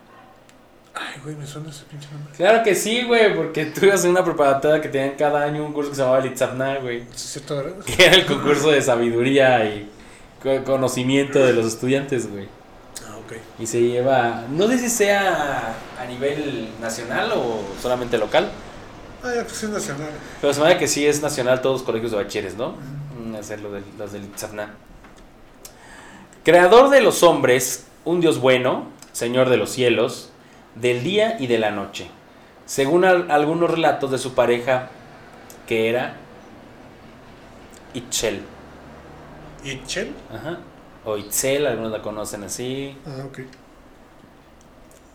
[0.93, 2.33] Ay, güey, me suena ese pinche nombre.
[2.35, 5.73] Claro que sí, güey, porque tú ibas en una preparatoria que tenían cada año un
[5.73, 7.01] curso que se llamaba el Itzapna, güey.
[7.05, 7.83] ¿Sí ¿Es cierto, verdad?
[7.83, 9.89] Que era el concurso de sabiduría y
[10.65, 12.47] conocimiento de los estudiantes, güey.
[13.07, 13.33] Ah, ok.
[13.59, 18.49] Y se lleva, no sé si sea a nivel nacional o solamente local,
[19.23, 20.09] Ah, ya, pues es nacional.
[20.39, 22.75] pero se me hace que sí es nacional todos los colegios de bachilleres, ¿no?
[23.19, 24.73] Mm, Hacer lo del, los del Itzapna.
[26.43, 30.29] Creador de los hombres, un Dios bueno, Señor de los cielos,
[30.75, 32.09] del día y de la noche.
[32.67, 34.89] Según al- algunos relatos de su pareja,
[35.67, 36.15] que era
[37.93, 38.41] Itchel.
[39.71, 40.13] ¿Itchel?
[40.33, 40.59] Ajá.
[41.05, 42.95] O Itzel, algunos la conocen así.
[43.05, 43.39] Ah, ok.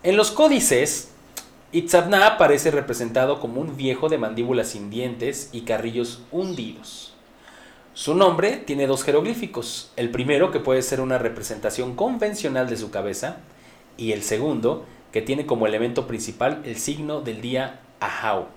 [0.03, 1.13] En los códices,
[1.73, 7.15] Itzabna aparece representado como un viejo de mandíbulas sin dientes y carrillos hundidos.
[7.95, 12.91] Su nombre tiene dos jeroglíficos, el primero que puede ser una representación convencional de su
[12.91, 13.37] cabeza
[13.97, 18.49] y el segundo que tiene como elemento principal el signo del día Ahau.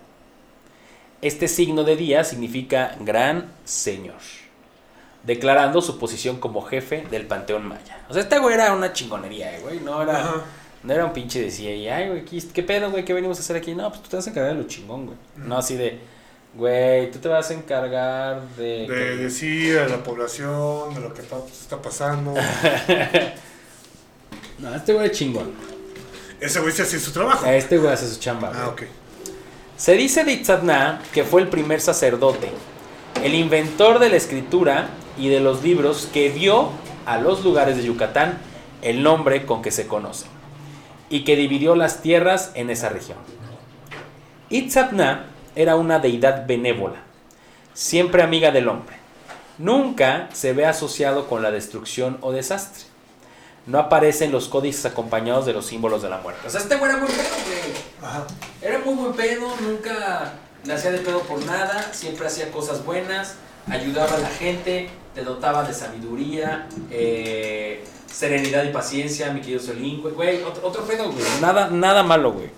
[1.21, 4.21] Este signo de día significa gran señor,
[5.25, 7.99] declarando su posición como jefe del panteón maya.
[8.09, 10.19] O sea, este güey era una chingonería, eh, güey, no era...
[10.19, 10.43] Ajá.
[10.83, 13.03] No era un pinche decía, y, ay, güey, ¿qué, ¿qué pedo, güey?
[13.03, 13.73] ¿Qué venimos a hacer aquí?
[13.73, 15.17] No, pues tú te vas a encargar de lo chingón, güey.
[15.35, 15.97] No así de,
[16.53, 18.87] güey, tú te vas a encargar de...
[18.87, 22.35] De decir a la población de lo que está pasando.
[24.57, 25.51] No, este güey es chingón.
[26.39, 27.45] Ese güey se hace su trabajo.
[27.45, 28.49] Este güey hace su chamba.
[28.49, 28.61] güey.
[28.61, 28.83] Ah, ok.
[29.75, 32.49] Se dice de Itzadna que fue el primer sacerdote,
[33.21, 36.69] el inventor de la escritura y de los libros que dio
[37.05, 38.39] a los lugares de Yucatán
[38.81, 40.29] el nombre con que se conocen
[41.09, 43.17] y que dividió las tierras en esa región.
[44.49, 47.03] Itzadna era una deidad benévola,
[47.73, 48.95] siempre amiga del hombre.
[49.57, 52.83] Nunca se ve asociado con la destrucción o desastre.
[53.65, 56.45] No aparece en los códices acompañados de los símbolos de la muerte.
[56.45, 58.35] O sea, este güey era muy pedo, güey.
[58.61, 63.35] Era muy buen pedo, nunca le hacía de pedo por nada, siempre hacía cosas buenas,
[63.67, 70.01] ayudaba a la gente, te dotaba de sabiduría, eh, serenidad y paciencia, mi querido Solín,
[70.01, 71.23] güey, otro, otro pedo, güey.
[71.41, 72.49] Nada, nada malo, güey.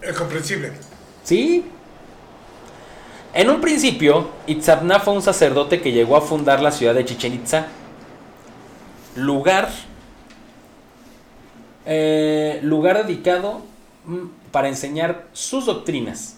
[0.00, 0.72] Es comprensible.
[1.24, 1.64] ¿Sí?
[3.34, 7.34] En un principio, Itzapna fue un sacerdote que llegó a fundar la ciudad de Chichen
[7.34, 7.66] Itza,
[9.14, 9.68] lugar,
[11.84, 13.62] eh, lugar dedicado
[14.06, 16.36] mm, para enseñar sus doctrinas.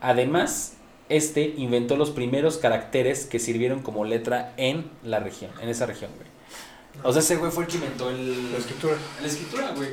[0.00, 0.74] Además,
[1.12, 6.10] este inventó los primeros caracteres que sirvieron como letra en la región, en esa región,
[6.16, 6.28] güey.
[7.04, 8.94] O sea, ese güey fue el que inventó el, La escritura.
[9.20, 9.90] la escritura, güey.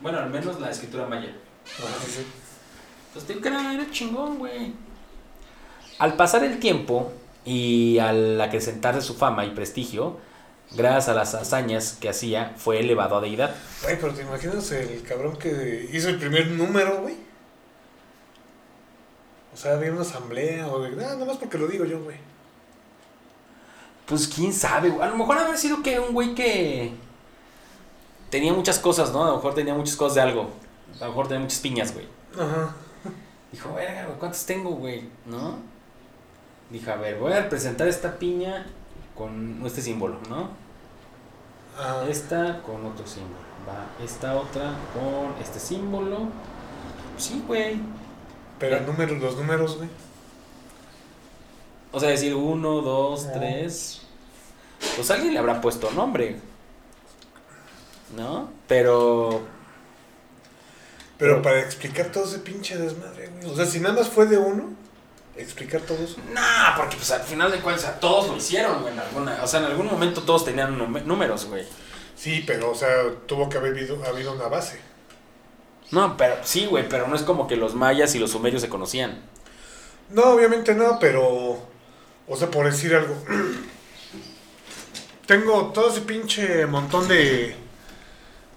[0.00, 1.32] Bueno, al menos la escritura maya.
[1.78, 2.26] Ajá, sí, sí.
[3.12, 4.72] Pues te digo que era, era chingón, güey.
[5.98, 7.12] Al pasar el tiempo
[7.44, 10.18] y al acrecentarse su fama y prestigio,
[10.72, 13.54] gracias a las hazañas que hacía, fue elevado a deidad.
[13.82, 17.14] Güey, pero te imaginas el cabrón que hizo el primer número, güey.
[19.52, 20.90] O sea, había una asamblea o de.
[20.90, 22.16] Nada, nada más porque lo digo yo, güey.
[24.06, 25.02] Pues quién sabe, güey.
[25.02, 26.92] A lo mejor haber sido que un güey que
[28.30, 29.24] tenía muchas cosas, ¿no?
[29.24, 30.50] A lo mejor tenía muchas cosas de algo.
[31.00, 32.06] A lo mejor tenía muchas piñas, güey.
[32.34, 32.74] Ajá.
[33.52, 35.08] Dijo, verga, güey, ¿cuántas tengo, güey?
[35.26, 35.56] ¿No?
[36.70, 38.66] Dijo, a ver, voy a representar esta piña
[39.14, 40.48] con este símbolo, ¿no?
[41.78, 43.40] Ah, Esta con otro símbolo.
[43.68, 46.28] Va, esta otra con este símbolo.
[47.16, 47.80] Sí, güey.
[48.62, 49.88] Pero el número, los números, güey.
[51.90, 54.02] O sea, decir uno, dos, tres.
[54.96, 56.36] Pues alguien le habrá puesto nombre.
[58.16, 58.50] ¿No?
[58.68, 59.42] Pero.
[61.18, 63.52] Pero para explicar todo ese pinche desmadre, güey.
[63.52, 64.70] O sea, si nada más fue de uno,
[65.36, 66.16] explicar todo eso.
[66.32, 68.92] Nah, porque pues al final de cuentas, todos lo hicieron, güey.
[68.92, 71.64] en alguna- o sea, en algún momento todos tenían números, güey.
[72.16, 72.88] Sí, pero, o sea,
[73.26, 74.80] tuvo que haber habido, habido una base.
[75.92, 78.68] No, pero sí, güey, pero no es como que los mayas y los sumerios se
[78.68, 79.20] conocían.
[80.10, 81.58] No, obviamente no, pero.
[82.28, 83.14] O sea, por decir algo.
[85.26, 87.54] Tengo todo ese pinche montón de.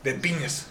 [0.03, 0.67] de piñas.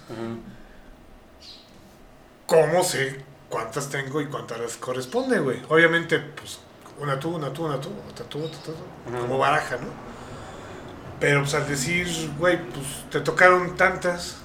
[2.46, 5.62] ¿Cómo sé cuántas tengo y cuántas les corresponde, güey?
[5.68, 6.58] Obviamente, pues,
[6.98, 8.74] una tú, una tú, una tú, otra tú, otra tú,
[9.18, 9.88] como baraja, ¿no?
[11.20, 12.06] Pero, pues, al decir,
[12.38, 14.36] güey, pues, te tocaron tantas,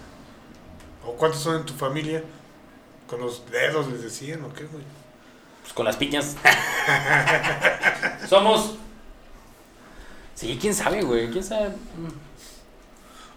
[1.10, 2.24] o cuántas son en tu familia,
[3.08, 4.84] con los dedos les decían, ¿o qué, güey?
[5.62, 6.36] Pues con las piñas.
[8.30, 8.76] Somos.
[10.36, 11.30] Sí, quién sabe, güey.
[11.32, 11.72] Quién sabe.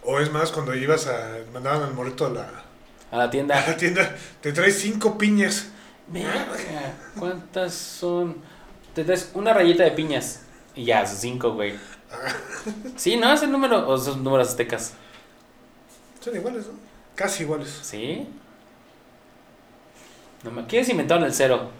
[0.05, 2.49] O es más, cuando ibas a, mandaban al moreto a la,
[3.11, 3.67] A la a tienda.
[3.67, 5.69] la tienda, te traes cinco piñas.
[6.09, 8.37] Verga, ¿Cuántas son?
[8.95, 10.43] Te traes una rayita de piñas.
[10.75, 11.75] Y ya, son cinco, güey.
[12.97, 13.33] Sí, ¿no?
[13.33, 13.89] Es el número.
[13.89, 14.95] O son números aztecas.
[16.21, 16.82] Son iguales, ¿no?
[17.23, 17.79] Casi iguales.
[17.83, 18.27] ¿Sí?
[20.43, 20.67] No.
[20.67, 21.71] ¿Quiénes inventaron el cero?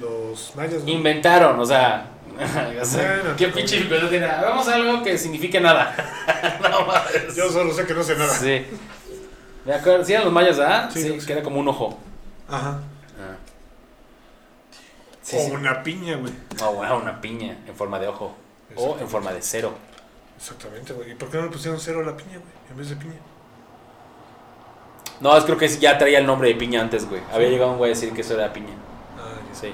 [0.00, 0.90] Los mayas, ¿no?
[0.90, 2.08] Inventaron, o sea.
[2.82, 4.26] o sea, Bueno, ¿Qué pinche invento tiene?
[4.26, 5.94] Hagamos algo que signifique nada.
[6.60, 7.36] no mames.
[7.36, 8.34] Yo solo sé que no sé nada.
[8.34, 8.66] Sí.
[9.64, 10.90] Me acuerdo, sí eran los mayas, ¿verdad?
[10.92, 11.96] Sí, Sí, que era como un ojo.
[12.48, 12.80] Ajá.
[15.22, 16.32] Sí, o una piña, güey.
[16.64, 18.34] O bueno, una piña en forma de ojo.
[18.74, 19.72] O en forma de cero.
[20.36, 21.12] Exactamente, güey.
[21.12, 22.52] ¿Y por qué no le pusieron cero a la piña, güey?
[22.70, 23.14] En vez de piña.
[25.20, 27.20] No, es creo que ya traía el nombre de piña antes, güey.
[27.32, 28.74] Había llegado un güey a decir que eso era piña.
[29.18, 29.54] Ah, ya.
[29.58, 29.72] Sí.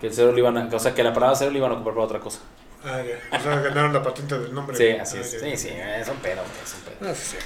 [0.00, 0.68] Que el cero lo iban a.
[0.74, 2.40] O sea, que la palabra cero lo iban a comprar para otra cosa.
[2.84, 3.38] Ah, ya.
[3.38, 4.76] O sea, ganaron la patente del nombre.
[4.76, 5.32] Sí, así Ah, es.
[5.32, 5.38] ya.
[5.40, 7.10] Sí, sí, es un pedo, güey, es un pedo.
[7.10, 7.36] Ah, sí, sí,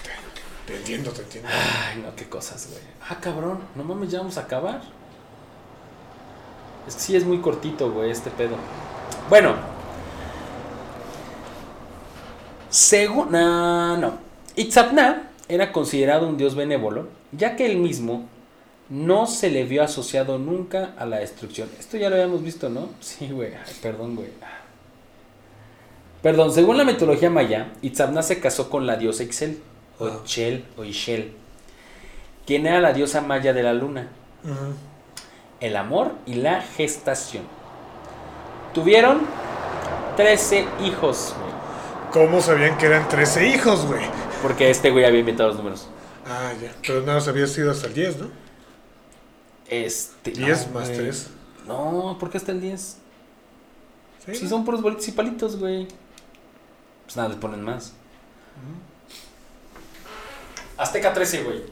[0.67, 1.49] te, te entiendo, te entiendo.
[1.53, 2.83] Ay, no, qué cosas, güey.
[3.09, 4.81] Ah, cabrón, no mames, ya vamos a acabar.
[6.89, 8.57] Es que sí es muy cortito, güey, este pedo.
[9.29, 9.55] Bueno.
[12.71, 13.31] Según.
[13.31, 14.19] No, no.
[14.57, 18.29] Itzapna era considerado un dios benévolo, ya que él mismo
[18.89, 21.69] no se le vio asociado nunca a la destrucción.
[21.79, 22.91] Esto ya lo habíamos visto, ¿no?
[23.01, 23.53] Sí, güey.
[23.83, 24.29] Perdón, güey.
[26.23, 29.61] Perdón, según la mitología maya, Itzapna se casó con la diosa Ixel,
[29.99, 30.25] o.
[30.25, 31.33] Chel, o Ixel,
[32.45, 34.09] quien era la diosa maya de la luna,
[35.61, 37.45] el amor y la gestación.
[38.75, 39.21] Tuvieron
[40.17, 41.49] 13 hijos, güey,
[42.13, 44.01] ¿Cómo sabían que eran 13 hijos, güey?
[44.43, 45.89] Porque este güey había inventado los números.
[46.27, 46.75] Ah, ya.
[46.87, 48.31] Pero nada más había sido hasta el 10, ¿no?
[49.69, 50.99] Este, 10 no, más güey.
[51.01, 51.27] 3.
[51.67, 52.97] No, ¿por qué hasta el 10?
[54.27, 54.51] Sí, Si ¿no?
[54.51, 55.87] son puros bolitos y palitos, güey.
[57.05, 57.93] Pues nada, les ponen más.
[60.77, 61.63] Azteca 13, güey.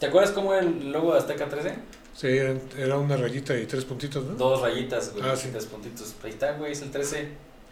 [0.00, 1.76] ¿Te acuerdas cómo era el logo de Azteca 13?
[2.14, 4.34] Sí, era una rayita y tres puntitos, ¿no?
[4.34, 5.28] Dos rayitas, güey.
[5.28, 5.48] Ah, sí.
[5.50, 6.14] Tres puntitos.
[6.22, 7.28] Ahí está, güey, es el 13.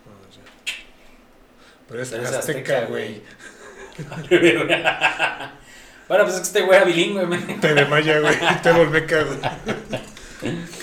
[0.07, 0.73] Ah, ya.
[1.89, 3.23] Pero es Pero azteca, güey.
[6.09, 7.61] bueno, pues es que este güey era bilingüe, man.
[7.61, 8.35] Te de maya, güey.
[8.62, 9.38] Te volmeca, güey.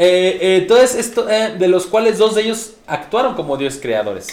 [0.00, 4.28] Eh, eh, entonces, esto, eh, de los cuales dos de ellos actuaron como dios creadores.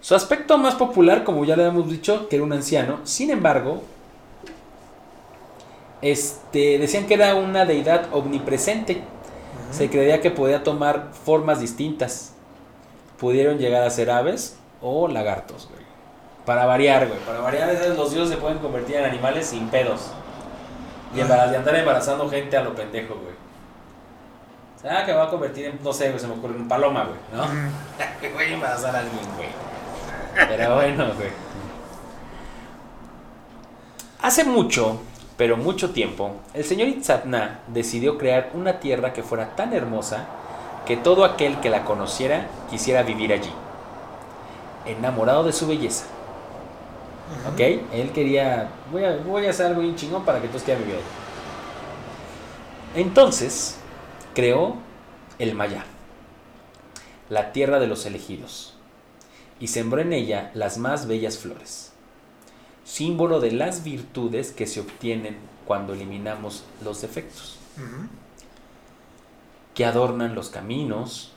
[0.00, 3.00] Su aspecto más popular, como ya le hemos dicho, que era un anciano.
[3.04, 3.82] Sin embargo,
[6.00, 9.02] este, decían que era una deidad omnipresente.
[9.70, 12.32] Se creía que podía tomar formas distintas.
[13.18, 15.85] Pudieron llegar a ser aves o lagartos, güey.
[16.46, 17.18] Para variar, güey.
[17.20, 17.96] Para variar, ¿sabes?
[17.96, 20.12] los dioses se pueden convertir en animales sin pedos.
[21.14, 23.34] Y, embara- y andar embarazando gente a lo pendejo, güey.
[24.76, 26.68] O sea, que me va a convertir en, no sé, güey, se me ocurre en
[26.68, 27.46] paloma, güey, ¿no?
[28.20, 29.48] Que voy a embarazar a alguien, güey.
[30.48, 31.30] Pero bueno, güey.
[34.22, 35.00] Hace mucho,
[35.36, 40.24] pero mucho tiempo, el señor Itzatna decidió crear una tierra que fuera tan hermosa
[40.86, 43.52] que todo aquel que la conociera quisiera vivir allí,
[44.84, 46.06] enamorado de su belleza.
[47.52, 47.60] ¿Ok?
[47.92, 51.00] Él quería, voy a, voy a hacer algo bien chingón para que todos quieran vivir.
[52.94, 53.76] Entonces,
[54.34, 54.76] creó
[55.38, 55.84] el Maya,
[57.28, 58.74] la tierra de los elegidos,
[59.60, 61.92] y sembró en ella las más bellas flores,
[62.84, 65.36] símbolo de las virtudes que se obtienen
[65.66, 67.58] cuando eliminamos los defectos,
[69.74, 71.32] que adornan los caminos,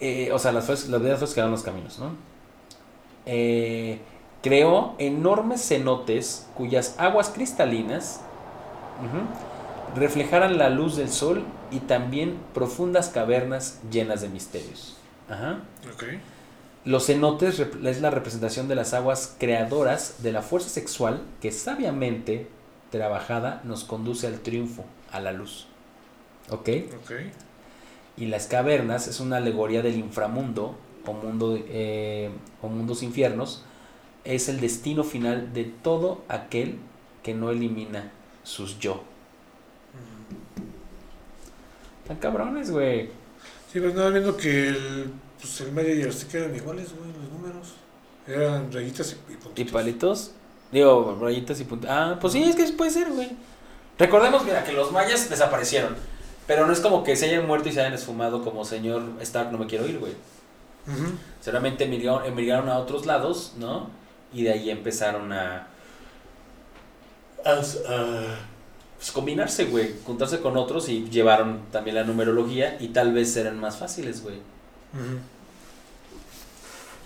[0.00, 2.12] eh, o sea, las, flores- las bellas flores que adornan los caminos, ¿no?
[3.26, 3.98] Eh,
[4.42, 8.20] creó enormes cenotes cuyas aguas cristalinas
[9.94, 14.96] reflejaran la luz del sol y también profundas cavernas llenas de misterios.
[15.28, 15.60] Ajá.
[16.84, 22.48] Los cenotes es la representación de las aguas creadoras de la fuerza sexual que sabiamente
[22.90, 25.66] trabajada nos conduce al triunfo, a la luz.
[28.16, 32.30] Y las cavernas es una alegoría del inframundo o, mundo, eh,
[32.62, 33.64] o mundos infiernos.
[34.24, 36.78] Es el destino final de todo aquel
[37.22, 39.02] que no elimina sus yo.
[42.02, 43.08] Están cabrones, güey.
[43.72, 47.12] Sí, pues nada, viendo que el, pues el Maya y el Azteca eran iguales, güey,
[47.12, 47.74] los números.
[48.26, 49.72] Eran rayitas y, y ¿Y puntitos.
[49.72, 50.30] palitos?
[50.72, 51.90] Digo, rayitas y puntos.
[51.90, 53.30] Ah, pues sí, es que puede ser, güey.
[53.98, 55.94] Recordemos, mira, que los mayas desaparecieron.
[56.46, 59.52] Pero no es como que se hayan muerto y se hayan esfumado como señor Stark,
[59.52, 60.12] no me quiero ir, güey.
[60.90, 61.12] Ujú.
[61.40, 63.90] Seguramente emigraron, emigraron a otros lados, ¿no?
[64.32, 65.68] Y de ahí empezaron a.
[67.44, 68.36] a, a,
[68.96, 69.94] pues, combinarse, güey.
[70.04, 74.36] Juntarse con otros y llevaron también la numerología y tal vez eran más fáciles, güey.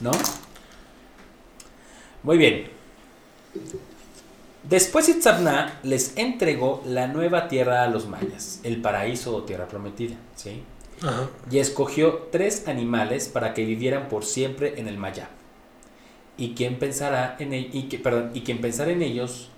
[0.01, 0.11] ¿No?
[2.23, 2.69] Muy bien.
[4.65, 10.17] Después Itzarná les entregó la nueva tierra a los mayas, el paraíso o tierra prometida,
[10.35, 10.63] ¿sí?
[11.05, 11.29] Ajá.
[11.51, 15.29] Y escogió tres animales para que vivieran por siempre en el Maya.
[16.37, 19.51] Y quien pensara en el- y que, perdón, y quien pensara en ellos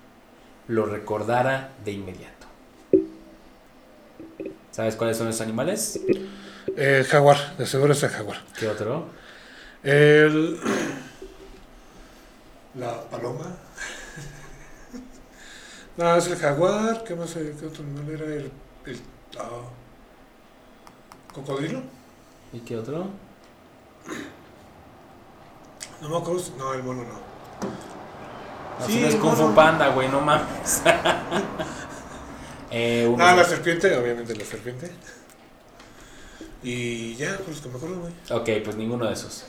[0.69, 2.47] lo recordara de inmediato.
[4.71, 6.01] ¿Sabes cuáles son esos animales?
[6.77, 8.39] El jaguar, de seguro es el jaguar.
[8.59, 9.07] ¿Qué otro?
[9.83, 10.59] El.
[12.75, 13.57] La paloma.
[15.97, 17.05] No, es el jaguar.
[17.05, 17.33] ¿Qué más?
[17.33, 18.25] ¿Qué otro animal era?
[18.27, 18.51] El.
[18.85, 19.01] el
[19.39, 19.63] ah,
[21.37, 21.83] ¿Cocodrilo?
[22.55, 23.07] ¿Y qué otro?
[26.01, 26.43] No me acuerdo.
[26.57, 27.13] No, el mono no.
[28.81, 29.55] No, Sí, es Kung Fu mono.
[29.55, 30.83] Panda, güey, no mames.
[32.71, 34.91] eh, uno Ah, la serpiente, obviamente la serpiente.
[36.63, 38.13] Y ya, por los que me acuerdo, güey.
[38.31, 39.45] Ok, pues ninguno de esos.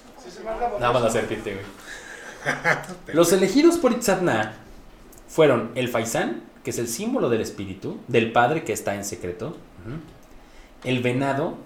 [0.79, 1.65] Nada más la serpiente, güey.
[3.15, 4.57] Los elegidos por Itzatna
[5.27, 9.55] fueron el faisán, que es el símbolo del espíritu, del padre que está en secreto.
[10.83, 11.57] El venado,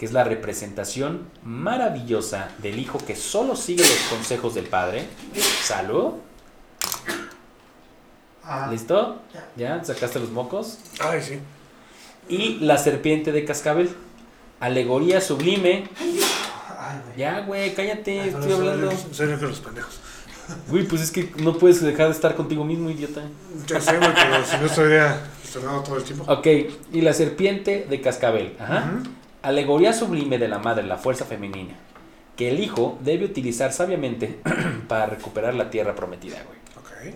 [0.00, 5.06] que es la representación maravillosa del hijo que solo sigue los consejos del padre.
[5.62, 6.14] Salud.
[8.70, 9.20] ¿Listo?
[9.58, 9.84] ¿Ya?
[9.84, 10.78] ¿Sacaste los mocos?
[11.00, 11.38] Ay, sí.
[12.30, 13.94] Y la serpiente de cascabel.
[14.58, 15.86] Alegoría sublime.
[17.14, 18.92] Ya, güey, cállate, Ay, no, estoy hablando.
[19.12, 20.00] Soy de los pendejos.
[20.70, 23.20] Güey, pues es que no puedes dejar de estar contigo mismo, idiota.
[23.66, 26.24] Ya sé, güey, pero si no estaría sonando todo el tiempo.
[26.26, 26.46] Ok,
[26.90, 28.56] y la serpiente de cascabel.
[28.58, 28.94] Ajá.
[28.94, 29.19] Ujú.
[29.42, 31.74] Alegoría sublime de la madre, la fuerza femenina.
[32.36, 34.40] Que el hijo debe utilizar sabiamente
[34.88, 36.58] para recuperar la tierra prometida, güey.
[36.76, 37.14] Ok.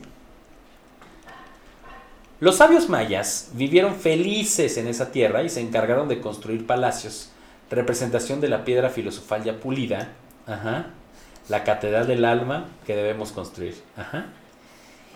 [2.41, 7.31] Los sabios mayas vivieron felices en esa tierra y se encargaron de construir palacios,
[7.71, 10.09] representación de la piedra filosofal ya pulida,
[10.47, 10.87] ajá,
[11.49, 14.27] la catedral del alma que debemos construir, ajá,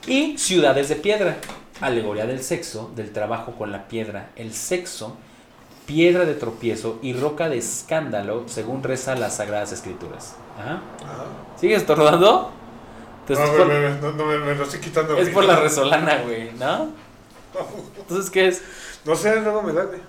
[0.06, 1.36] y ciudades de piedra,
[1.80, 5.16] alegoría del sexo, del trabajo con la piedra, el sexo,
[5.88, 10.36] piedra de tropiezo y roca de escándalo, según reza las sagradas escrituras.
[10.60, 10.80] Ajá.
[11.04, 11.24] Ajá.
[11.58, 12.52] ¿Sigues estornudando?
[13.26, 15.14] Te No, me, por- me- no, no, me, me lo estoy quitando.
[15.16, 15.34] Es güey.
[15.34, 16.88] por la resolana, güey, ¿no?
[17.98, 18.62] Entonces, ¿qué es?
[19.04, 20.00] No sé, luego me da, güey.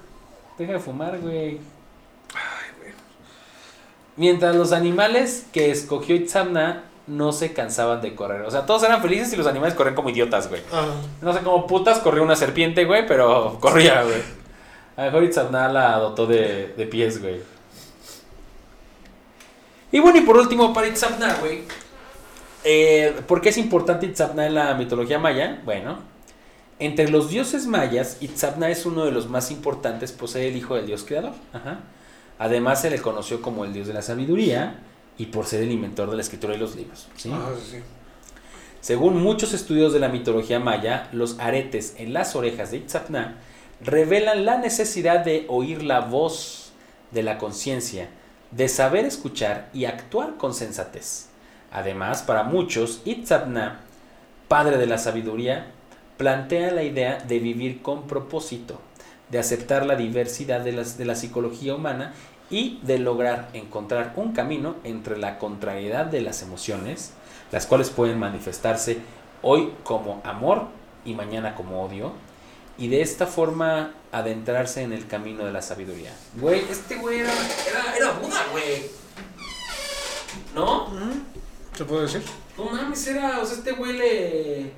[0.58, 1.60] Deja de fumar, güey.
[2.34, 2.94] Ay, güey.
[4.18, 8.42] Mientras los animales que escogió Itzamna no se cansaban de correr.
[8.42, 10.62] O sea, todos eran felices y los animales corrían como idiotas, güey.
[10.74, 10.86] Ah,
[11.22, 14.22] No sé cómo putas corrió una serpiente, güey, pero corría, güey.
[15.00, 17.40] A lo mejor Itzamna la dotó de, de pies, güey.
[19.94, 21.62] Y bueno, y por último, para Itzamna, güey.
[22.66, 25.62] Eh, ¿Por qué es importante Itzamna en la mitología maya?
[25.64, 26.00] Bueno,
[26.80, 30.88] entre los dioses mayas, Itzamna es uno de los más importantes, posee el hijo del
[30.88, 31.32] dios creador.
[31.54, 31.80] Ajá.
[32.38, 34.82] Además, se le conoció como el dios de la sabiduría
[35.18, 37.08] y por ser el inventor de la escritura y los libros.
[37.16, 37.32] ¿sí?
[37.34, 37.78] ah, sí.
[38.82, 43.38] Según muchos estudios de la mitología maya, los aretes en las orejas de Itzapna
[43.82, 46.72] revelan la necesidad de oír la voz
[47.12, 48.10] de la conciencia,
[48.52, 51.28] de saber escuchar y actuar con sensatez.
[51.72, 53.82] Además, para muchos, Itzapna,
[54.48, 55.68] padre de la sabiduría,
[56.18, 58.80] plantea la idea de vivir con propósito,
[59.30, 62.14] de aceptar la diversidad de, de la psicología humana
[62.50, 67.14] y de lograr encontrar un camino entre la contrariedad de las emociones,
[67.52, 68.98] las cuales pueden manifestarse
[69.42, 70.68] hoy como amor
[71.06, 72.12] y mañana como odio,
[72.80, 76.14] y de esta forma adentrarse en el camino de la sabiduría.
[76.36, 77.34] Güey, este güey era,
[77.68, 78.90] era, era Buda, güey.
[80.56, 80.90] ¿No?
[81.78, 82.24] ¿Se puede decir?
[82.58, 84.72] No mames, era, o sea, este güey le...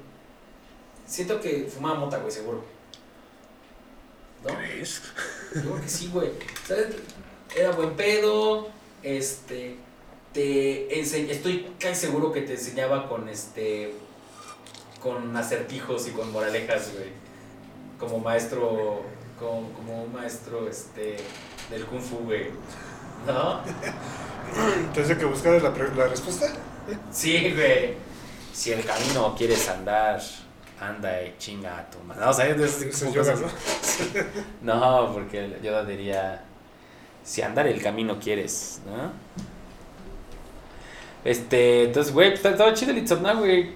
[1.05, 2.63] Siento que fumaba mota, güey, seguro.
[4.43, 4.55] ¿No?
[4.55, 5.01] ¿Crees?
[5.55, 6.31] Yo creo que sí, güey.
[6.67, 6.95] ¿Sabes?
[7.55, 8.69] Era buen pedo,
[9.03, 9.77] este...
[10.33, 13.93] Te ense- estoy casi seguro que te enseñaba con este...
[15.01, 17.20] Con acertijos y con moralejas, güey.
[18.01, 19.03] Como maestro...
[19.39, 21.15] Como, como un maestro, este...
[21.69, 22.47] Del kung fu, güey.
[23.25, 23.61] ¿No?
[24.77, 26.47] Entonces hay que buscar la, la respuesta.
[27.11, 27.93] Sí, güey.
[28.51, 30.19] Si el camino quieres andar,
[30.79, 32.21] anda y chinga a tu madre.
[32.21, 33.47] No, o sea, es es yoga, ¿no?
[34.73, 36.43] No, porque Yoda diría,
[37.23, 39.11] si andar el camino quieres, ¿no?
[41.23, 43.75] Este, entonces, güey, pues, está- estaba chido el Itzamna, güey.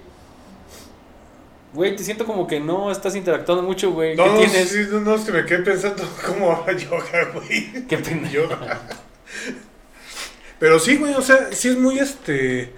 [1.76, 4.16] Güey, te siento como que no estás interactuando mucho, güey.
[4.16, 4.68] No, ¿Qué no, tienes?
[4.70, 7.86] sí, no, no, es que me quedé pensando cómo ahora yoga, güey.
[7.86, 8.30] Qué pena.
[8.30, 8.80] Yoga.
[10.58, 12.72] Pero sí, güey, o sea, sí es muy este.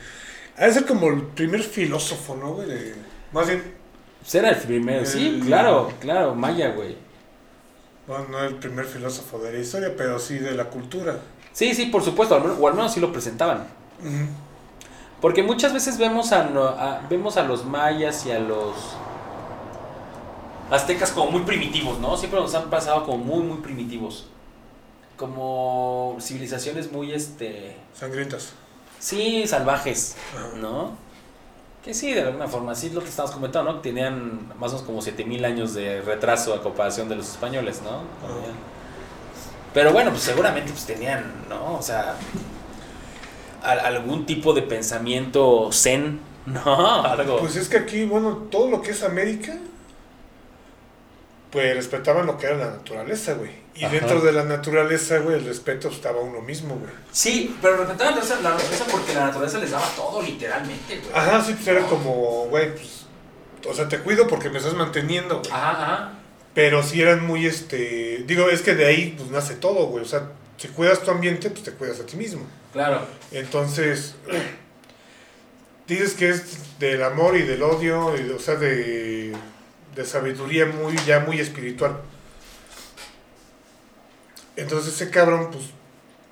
[0.56, 2.68] Ha de ser como el primer filósofo, ¿no, güey?
[3.32, 3.62] Más bien,
[4.32, 6.96] era el primero, sí, claro, claro, Maya, güey.
[8.08, 11.20] no, no el primer filósofo de la historia, pero sí de la cultura.
[11.52, 13.68] Sí, sí, por supuesto, al menos- o al menos sí lo presentaban.
[14.00, 14.47] Ujú.
[15.20, 18.74] Porque muchas veces vemos a, a- vemos a los mayas y a los
[20.70, 22.16] aztecas como muy primitivos, ¿no?
[22.16, 24.26] Siempre nos han pasado como muy, muy primitivos.
[25.16, 27.76] Como civilizaciones muy, este...
[27.94, 28.52] Sangrientas.
[29.00, 30.56] Sí, salvajes, Ajá.
[30.58, 30.90] ¿no?
[31.84, 33.80] Que sí, de alguna forma, sí, lo que estamos comentando, ¿no?
[33.80, 38.02] Tenían más o menos como 7000 años de retraso a comparación de los españoles, ¿no?
[39.72, 41.76] Pero bueno, pues seguramente pues tenían, ¿no?
[41.78, 42.14] O sea,
[43.62, 47.04] al- algún tipo de pensamiento zen, ¿no?
[47.04, 47.38] Algo.
[47.38, 49.56] Pues es que aquí, bueno, todo lo que es América,
[51.50, 53.50] pues respetaban lo que era la naturaleza, güey.
[53.74, 53.94] Y Ajá.
[53.94, 56.90] dentro de la naturaleza, güey, el respeto estaba uno mismo, güey.
[57.12, 61.10] Sí, pero respetaban la naturaleza, la naturaleza porque la naturaleza les daba todo, literalmente, güey.
[61.14, 63.06] Ajá, sí, pues era como, güey, pues,
[63.68, 65.50] o sea, te cuido porque me estás manteniendo, güey.
[65.50, 66.12] Ajá, ajá.
[66.54, 70.02] Pero sí eran muy, este, digo, es que de ahí, pues, nace todo, güey.
[70.04, 70.28] O sea,
[70.58, 72.44] si cuidas tu ambiente, pues te cuidas a ti mismo.
[72.72, 73.06] Claro.
[73.30, 74.16] Entonces,
[75.86, 79.34] dices que es del amor y del odio, y, o sea, de,
[79.94, 82.00] de sabiduría muy, ya muy espiritual.
[84.56, 85.66] Entonces ese cabrón, pues,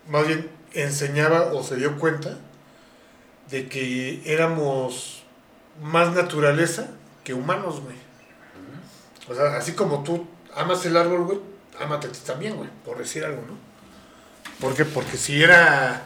[0.09, 2.39] más bien enseñaba o se dio cuenta
[3.51, 5.23] de que éramos
[5.81, 6.91] más naturaleza
[7.23, 7.97] que humanos, güey.
[9.29, 11.41] O sea, así como tú amas el árbol, güey,
[11.81, 13.66] ámate a ti también, güey, por decir algo, ¿no?
[14.61, 14.85] ¿Por qué?
[14.85, 16.03] Porque si era,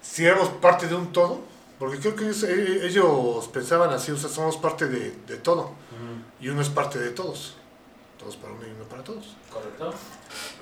[0.00, 1.40] si éramos parte de un todo,
[1.78, 5.72] porque creo que ellos, eh, ellos pensaban así, o sea, somos parte de, de todo,
[6.40, 7.56] y uno es parte de todos,
[8.18, 9.36] todos para uno y uno para todos.
[9.50, 9.92] Correcto.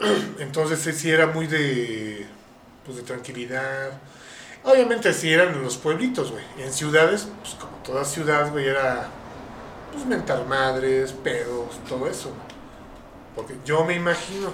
[0.39, 2.27] Entonces sí, era muy de,
[2.85, 4.01] pues, de tranquilidad.
[4.65, 6.45] Obviamente sí eran en los pueblitos, güey.
[6.59, 9.09] En ciudades, pues como toda ciudad, güey, era
[9.93, 12.33] pues mentar madres, pedos, todo eso.
[13.35, 14.53] Porque yo me imagino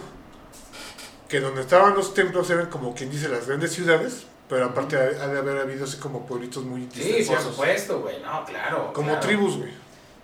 [1.29, 5.25] que donde estaban los templos eran como quien dice las grandes ciudades, pero aparte ha
[5.25, 8.21] ha de haber habido así como pueblitos muy Sí, por supuesto, güey.
[8.23, 8.93] No, claro.
[8.95, 9.21] Como claro.
[9.21, 9.71] tribus, güey.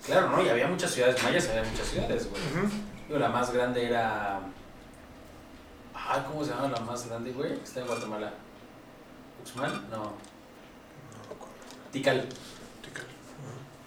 [0.07, 0.42] Claro, ¿no?
[0.42, 2.42] Y había muchas ciudades mayas, había muchas ciudades, güey.
[3.07, 4.40] Digo, la más grande era.
[5.94, 7.52] Ah, ¿cómo se llama la más grande, güey?
[7.52, 8.32] Está en Guatemala.
[9.42, 9.90] ¿Uxmal?
[9.90, 10.12] No.
[11.92, 12.26] Tikal.
[12.82, 13.07] Tikal.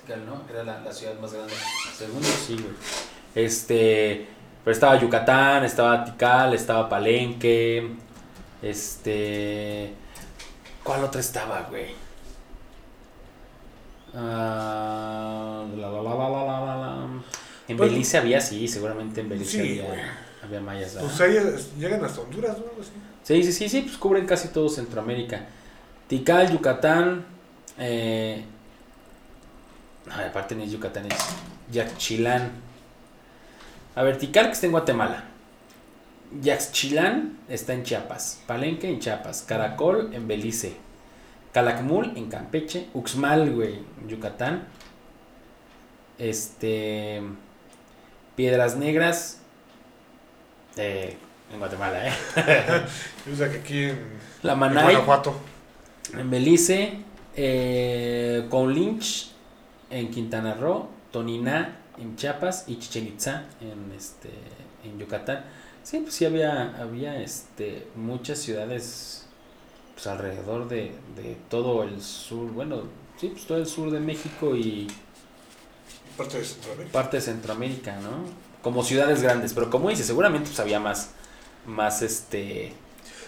[0.01, 0.41] Tikal, ¿no?
[0.49, 1.53] Era la, la ciudad más grande.
[1.95, 2.75] Según yo, sí, güey.
[3.35, 4.36] Este.
[4.67, 7.89] Pero estaba Yucatán, estaba Tikal, estaba Palenque.
[8.61, 9.93] Este.
[10.83, 11.95] ¿Cuál otra estaba, güey?
[14.13, 17.07] La, la, la.
[17.69, 19.89] En Pues- Belice había, sí, seguramente en Belice Sí, güey.
[19.89, 20.95] había, había mayas.
[20.95, 21.09] ¿verdad?
[21.15, 22.65] Pues ahí es- llegan hasta Honduras, ¿no?
[22.81, 22.91] Así.
[23.23, 25.45] Sí, sí, sí, sí, pues cubren casi todo Centroamérica.
[26.09, 27.23] Tikal, Yucatán,
[27.79, 28.43] eh...
[30.07, 31.17] No, aparte es Yucatán, es
[31.71, 32.67] Yaxchilán.
[33.97, 35.23] A ver, Tikal que está en Guatemala.
[36.39, 38.43] Yaxchilán está en Chiapas.
[38.45, 39.41] Palenque en Chiapas.
[39.41, 40.77] Caracol en Belice.
[41.51, 42.89] Calakmul en Campeche.
[42.93, 44.67] Uxmal, güey, en Yucatán.
[46.19, 47.23] Este...
[48.35, 49.39] Piedras Negras.
[50.75, 51.17] eh,
[51.51, 52.13] en Guatemala, ¿eh?
[53.33, 53.99] O sea que aquí en,
[54.43, 54.83] La en Manay.
[54.93, 55.33] Guanajuato.
[56.13, 56.99] En Belice,
[57.35, 59.31] eh, con Lynch
[59.89, 64.29] en Quintana Roo, Toniná en Chiapas y Chichen Itza en este
[64.83, 65.43] en Yucatán.
[65.83, 69.25] Sí, pues sí había había este muchas ciudades
[69.93, 72.83] pues alrededor de, de todo el sur, bueno,
[73.19, 74.87] sí, pues todo el sur de México y
[76.15, 76.93] Parte de Centroamérica.
[76.93, 78.25] parte de Centroamérica, ¿no?
[78.61, 81.11] Como ciudades grandes, pero como dice, seguramente pues había más
[81.65, 82.73] más este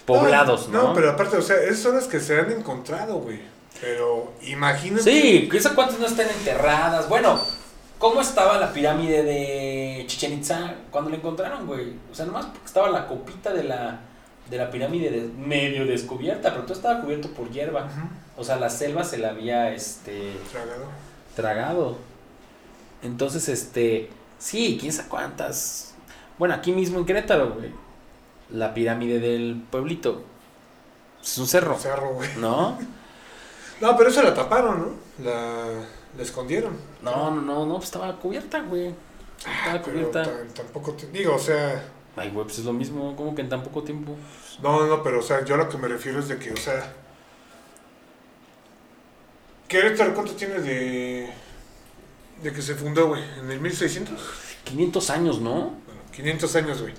[0.05, 0.89] poblados, ¿no?
[0.89, 3.39] No, pero aparte, o sea, esas son las que se han encontrado, güey.
[3.79, 5.03] Pero imagínate.
[5.03, 7.07] Sí, ¿esas cuántas no están enterradas?
[7.07, 7.39] Bueno,
[7.99, 11.93] ¿cómo estaba la pirámide de Chichen Itza cuando la encontraron, güey?
[12.11, 13.99] O sea, nomás porque estaba la copita de la,
[14.49, 17.87] de la pirámide de- medio descubierta, pero todo estaba cubierto por hierba.
[18.37, 20.85] O sea, la selva se la había este, Tragado.
[21.35, 21.97] tragado.
[23.03, 25.93] Entonces, este, sí, quién sabe cuántas.
[26.37, 27.71] Bueno, aquí mismo en Querétaro, güey.
[28.51, 30.23] La pirámide del pueblito.
[31.21, 32.29] Es un cerro, Cerro, güey.
[32.37, 32.77] ¿no?
[33.81, 35.23] No, pero eso la taparon, ¿no?
[35.23, 35.65] La,
[36.17, 36.73] la escondieron.
[37.01, 38.93] No, no, no, no, pues estaba cubierta, güey.
[39.37, 40.23] Estaba Ah, Pero cubierta.
[40.23, 41.83] ta- tampoco te digo, o sea,
[42.15, 44.15] Ay, güey, pues es lo mismo, como que en tan poco tiempo.
[44.61, 46.57] no, no, pero o sea, yo a lo que me refiero es de que, o
[46.57, 46.93] sea,
[49.67, 51.29] Querétaro, ¿cuánto tiene de,
[52.41, 53.23] de que se fundó, güey?
[53.39, 54.19] ¿En el 1600?
[54.63, 55.51] 500 años, ¿no?
[55.85, 56.93] Bueno, 500 años, güey.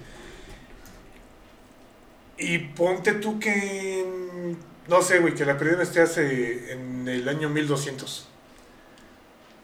[2.38, 4.54] Y ponte tú que,
[4.88, 8.28] no sé, güey, que la pirámide esté hace en el año 1200.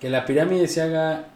[0.01, 1.27] Que la pirámide se haga.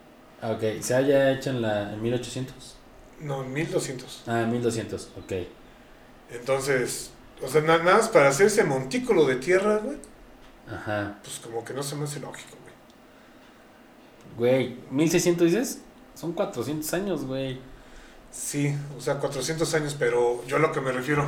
[0.42, 2.76] ah, Ok, se haya hecho en la en 1800.
[3.20, 4.22] No, en 1200.
[4.26, 5.32] Ah, en 1200, ok.
[6.30, 7.10] Entonces,
[7.42, 9.96] o sea, na- nada más para hacer ese montículo de tierra, güey,
[10.72, 11.18] Ajá.
[11.22, 12.56] pues como que no se me hace lógico,
[14.36, 14.54] güey.
[14.54, 15.80] Güey, 1600 dices?
[16.14, 17.58] Son 400 años, güey.
[18.30, 21.24] Sí, o sea, 400 años, pero yo a lo que me refiero,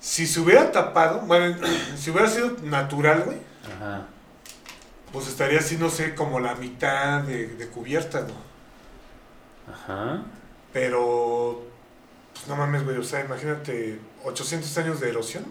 [0.00, 1.56] si se hubiera tapado, bueno,
[1.96, 3.38] si hubiera sido natural, güey,
[3.76, 4.06] Ajá.
[5.12, 8.52] Pues estaría así, no sé, como la mitad de, de cubierta, ¿no?
[9.72, 10.22] Ajá.
[10.72, 11.62] Pero,
[12.32, 15.44] pues no mames, güey, o sea, imagínate 800 años de erosión.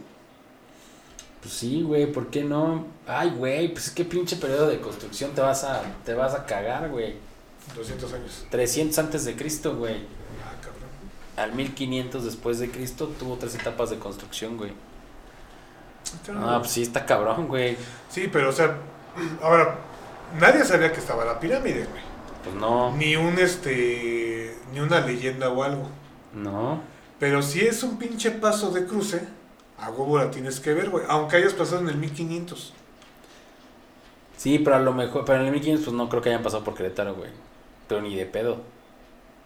[1.41, 2.85] Pues sí, güey, ¿por qué no?
[3.07, 6.45] Ay, güey, pues es que pinche periodo de construcción te vas a te vas a
[6.45, 7.15] cagar, güey.
[7.75, 8.45] 200 años.
[8.49, 9.95] 300 antes de Cristo, güey.
[10.43, 10.89] Ah, cabrón.
[11.37, 14.71] Al 1500 después de Cristo tuvo tres etapas de construcción, güey.
[16.25, 16.43] Cabrón.
[16.47, 17.75] Ah, pues sí, está cabrón, güey.
[18.09, 18.77] Sí, pero, o sea,
[19.41, 19.77] ahora,
[20.39, 22.01] nadie sabía que estaba la pirámide, güey.
[22.43, 25.87] Pues no, Ni un, este, ni una leyenda o algo.
[26.33, 26.81] no.
[27.19, 29.21] Pero si es un pinche paso de cruce,
[29.77, 31.05] a huevo la tienes que ver, güey.
[31.07, 32.73] Aunque hayas pasado en el 1500.
[34.37, 36.63] Sí, pero a lo mejor, pero en el 1500 pues no creo que hayan pasado
[36.63, 37.29] por Querétaro, güey.
[37.87, 38.61] Pero ni de pedo.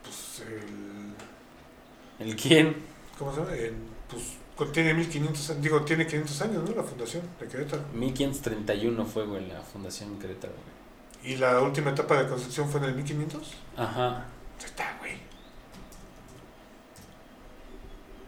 [0.03, 2.25] Pues el...
[2.27, 2.77] ¿El quién?
[3.19, 3.53] ¿Cómo se llama?
[3.55, 3.73] El,
[4.09, 4.23] pues
[4.55, 6.75] con- tiene 1500, años, digo, tiene 500 años, ¿no?
[6.75, 7.83] La fundación de Querétaro.
[7.93, 11.33] 1531 fue, güey, la fundación Querétaro, güey.
[11.33, 13.53] Y la última etapa de construcción fue en el 1500.
[13.77, 14.17] Ajá.
[14.59, 15.13] Ahí está, güey.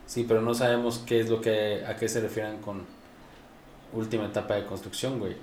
[0.06, 2.86] Sí, pero no sabemos qué es lo que, a qué se refieren con
[3.94, 5.34] última etapa de construcción, güey.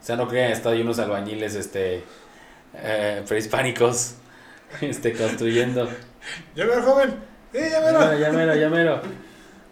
[0.00, 2.04] O sea, no crean, estado ahí unos albañiles, este,
[2.74, 4.14] eh, prehispánicos,
[4.80, 5.88] este, construyendo.
[6.54, 7.14] Ya ver, joven.
[7.52, 9.00] ¡Eh, ya mero, ya mero, ya mero.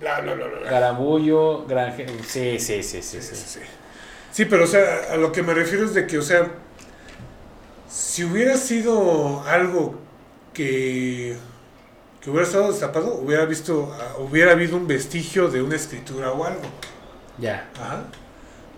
[0.00, 0.70] Bla, bla, bla, bla.
[0.70, 2.06] garabullo, granje...
[2.26, 3.20] Sí, Sí, sí, sí.
[3.20, 3.60] sí.
[4.32, 6.48] Sí, pero o sea, a lo que me refiero es de que, o sea,
[7.88, 9.96] si hubiera sido algo
[10.54, 11.36] que,
[12.20, 16.44] que hubiera estado destapado, hubiera visto, ah, hubiera habido un vestigio de una escritura o
[16.44, 16.62] algo.
[17.38, 17.68] Ya.
[17.80, 18.04] Ajá.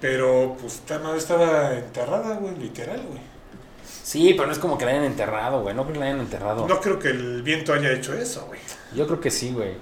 [0.00, 3.20] Pero, pues, esta madre estaba enterrada, güey, literal, güey.
[4.02, 5.74] Sí, pero no es como que la hayan enterrado, güey.
[5.74, 6.66] No creo que la hayan enterrado.
[6.66, 8.60] No creo que el viento haya hecho eso, güey.
[8.94, 9.74] Yo creo que sí, güey.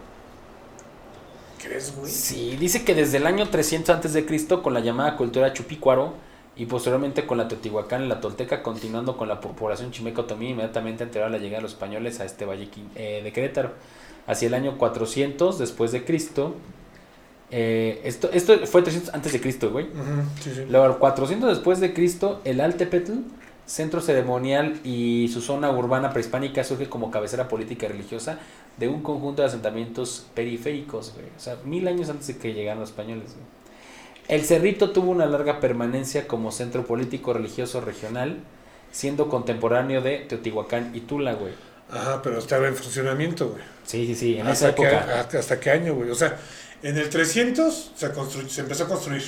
[1.63, 2.11] ¿Crees, güey?
[2.11, 6.15] Sí, dice que desde el año 300 antes de Cristo con la llamada cultura chupicuaro
[6.61, 10.51] y posteriormente con la Teotihuacán y la Tolteca, continuando con la po- población chimeca otomí
[10.51, 13.71] inmediatamente anterior a la llegada de los españoles a este valle eh, de Querétaro.
[14.27, 16.55] Hacia el año 400 después de Cristo.
[17.51, 19.87] eh, esto, esto fue 300 antes de Cristo, güey.
[19.87, 20.65] Ujú, sí, sí.
[20.69, 23.13] Luego, 400 después de Cristo, el Altepetl,
[23.67, 28.39] centro ceremonial y su zona urbana prehispánica surge como cabecera política y religiosa
[28.77, 31.27] de un conjunto de asentamientos periféricos, güey.
[31.37, 33.60] O sea, mil años antes de que llegaran los españoles, güey.
[34.31, 38.39] El Cerrito tuvo una larga permanencia como centro político religioso regional,
[38.93, 41.55] siendo contemporáneo de Teotihuacán y Tula, güey.
[41.91, 43.65] Ajá, pero estaba en funcionamiento, güey.
[43.85, 45.21] Sí, sí, sí, en esa ¿Hasta qué, época.
[45.21, 46.11] hasta, hasta qué año, güey?
[46.11, 46.39] O sea,
[46.81, 49.25] en el 300 se, empezó a construir.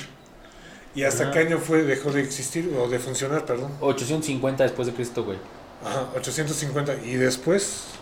[0.95, 1.33] ¿Y hasta Ajá.
[1.33, 3.73] qué año fue dejó de existir o de funcionar, perdón?
[3.81, 5.39] 850 después de Cristo, güey.
[5.85, 6.95] Ajá, 850.
[7.05, 7.99] Y después,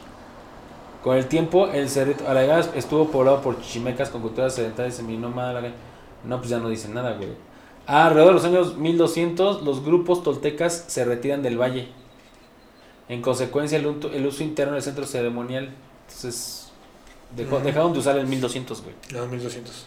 [1.02, 4.96] Con el tiempo, el Cerrito, a la llegada estuvo poblado por chichimecas con culturas sedentarias
[4.96, 5.72] seminómadas.
[6.24, 7.30] No, pues ya no dicen nada, güey.
[7.86, 11.88] Ah, alrededor de los años 1200, los grupos toltecas se retiran del valle.
[13.08, 15.70] En consecuencia, el, el uso interno del centro ceremonial.
[16.06, 16.70] Entonces,
[17.36, 18.94] dejó- dejaron de usar el 1200, güey.
[19.12, 19.86] no, 1200.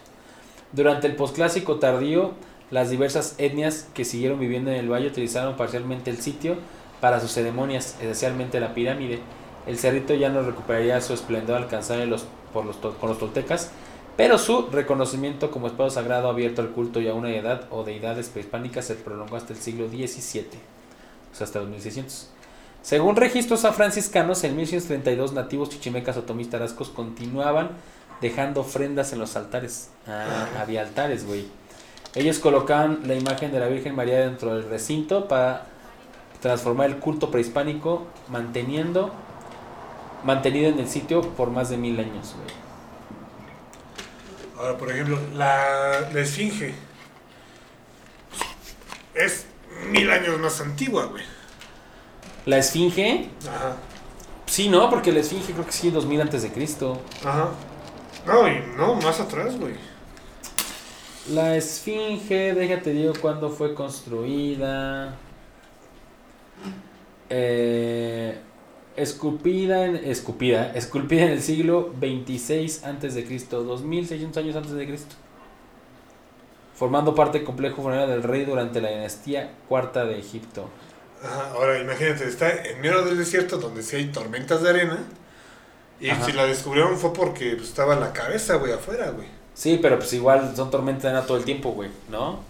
[0.73, 2.31] Durante el posclásico tardío,
[2.71, 6.55] las diversas etnias que siguieron viviendo en el valle utilizaron parcialmente el sitio
[6.99, 9.19] para sus ceremonias, esencialmente la pirámide.
[9.67, 13.71] El cerrito ya no recuperaría su esplendor alcanzado los, por los, con los toltecas,
[14.16, 18.30] pero su reconocimiento como espacio sagrado abierto al culto y a una edad o deidades
[18.30, 20.45] prehispánicas se prolongó hasta el siglo XVII,
[21.32, 22.30] o sea, hasta los 1600.
[22.82, 27.70] Según registros franciscanos, en 1132 nativos chichimecas otomís tarascos continuaban
[28.22, 29.89] dejando ofrendas en los altares.
[30.05, 31.45] Ah, había altares, güey.
[32.14, 35.66] Ellos colocaban la imagen de la Virgen María dentro del recinto para
[36.41, 39.11] transformar el culto prehispánico, manteniendo
[40.24, 42.62] mantenido en el sitio por más de mil años, güey.
[44.57, 46.73] Ahora, por ejemplo, la, la esfinge
[49.15, 49.45] es
[49.89, 51.23] mil años más antigua, güey.
[52.45, 53.77] La esfinge, Ajá.
[54.45, 54.89] sí, ¿no?
[54.89, 57.01] Porque la esfinge creo que sí, 2000 antes de Cristo.
[57.23, 57.49] Ajá.
[58.25, 59.75] No, y no, más atrás, güey.
[61.29, 65.15] La esfinge, déjate digo cuándo fue construida.
[67.29, 68.37] Eh,
[68.95, 74.85] esculpida en esculpida, esculpida en el siglo 26 antes de Cristo, 2600 años antes de
[74.85, 75.15] Cristo.
[76.75, 80.69] Formando parte del complejo funerario del rey durante la dinastía cuarta de Egipto.
[81.23, 81.51] Ajá.
[81.51, 84.97] Ahora, imagínate, está en medio del desierto donde sí hay tormentas de arena.
[85.99, 86.25] Y Ajá.
[86.25, 89.27] si la descubrieron fue porque pues, estaba la cabeza, güey, afuera, güey.
[89.53, 92.41] Sí, pero pues igual son tormentas de arena todo el tiempo, güey, ¿no?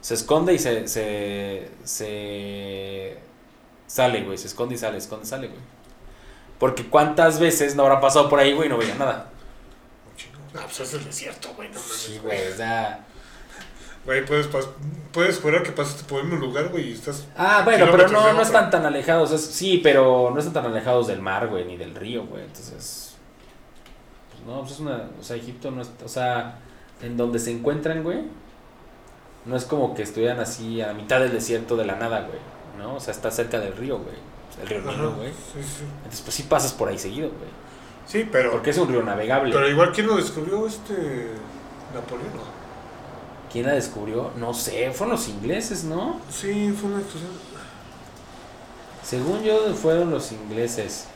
[0.00, 3.18] Se esconde y se, se, se
[3.86, 5.60] sale, güey, se esconde y sale, esconde y sale, güey.
[6.58, 9.30] Porque cuántas veces no habrá pasado por ahí, güey, y no veía nada.
[10.54, 12.52] Ah, pues es el desierto, güey, no Sí, güey.
[12.52, 13.04] o sea...
[14.06, 14.68] Güey, puedes, pas-
[15.12, 17.26] puedes jurar que pasaste por un lugar, güey, y estás...
[17.36, 21.08] Ah, bueno, pero no, no están tan alejados, es- sí, pero no están tan alejados
[21.08, 23.16] del mar, güey, ni del río, güey, entonces...
[24.30, 25.10] Pues no, pues es una...
[25.20, 25.90] O sea, Egipto no es...
[26.04, 26.58] O sea,
[27.02, 28.20] en donde se encuentran, güey,
[29.44, 32.38] no es como que estuvieran así a mitad del desierto de la nada, güey,
[32.78, 32.96] ¿no?
[32.96, 34.16] O sea, está cerca del río, güey,
[34.62, 35.30] el río Nilo, güey.
[35.30, 35.84] sí, sí.
[35.98, 37.50] Entonces, pues sí pasas por ahí seguido, güey.
[38.06, 38.52] Sí, pero...
[38.52, 39.52] Porque es un río navegable.
[39.52, 40.66] Pero igual, ¿quién lo descubrió?
[40.66, 41.30] Este...
[41.94, 42.30] Napoleón.
[43.52, 44.30] ¿Quién la descubrió?
[44.36, 46.20] No sé, fueron los ingleses, ¿no?
[46.30, 47.02] Sí, fue una.
[49.02, 51.06] Según yo, fueron los ingleses.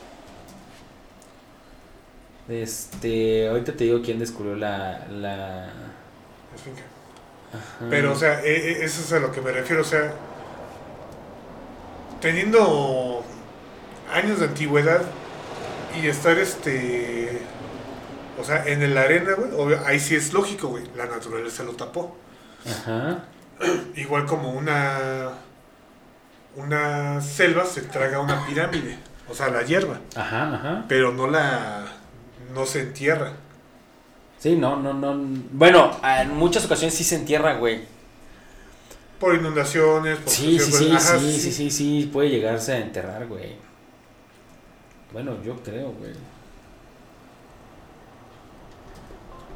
[2.49, 5.07] Este, ahorita te digo quién descubrió la...
[5.09, 5.65] la...
[7.53, 7.85] Ajá.
[7.89, 10.13] Pero, o sea, e- e- eso es a lo que me refiero, o sea,
[12.21, 13.23] teniendo
[14.13, 15.01] años de antigüedad
[16.01, 17.41] y estar, este,
[18.39, 22.15] o sea, en el arena, güey, ahí sí es lógico, güey, la naturaleza lo tapó.
[22.65, 23.25] Ajá.
[23.95, 25.29] Igual como una,
[26.55, 28.97] una selva se traga una pirámide,
[29.29, 30.85] o sea, la hierba, Ajá, ajá.
[30.87, 31.85] pero no la,
[32.53, 33.33] no se entierra.
[34.39, 35.13] Sí, no, no, no.
[35.51, 37.85] Bueno, en muchas ocasiones sí se entierra, güey.
[39.21, 43.27] Por inundaciones, por Sí, sí, sí, Ajá, sí, sí, sí, sí, puede llegarse a enterrar,
[43.27, 43.55] güey.
[45.13, 46.11] Bueno, yo creo, güey.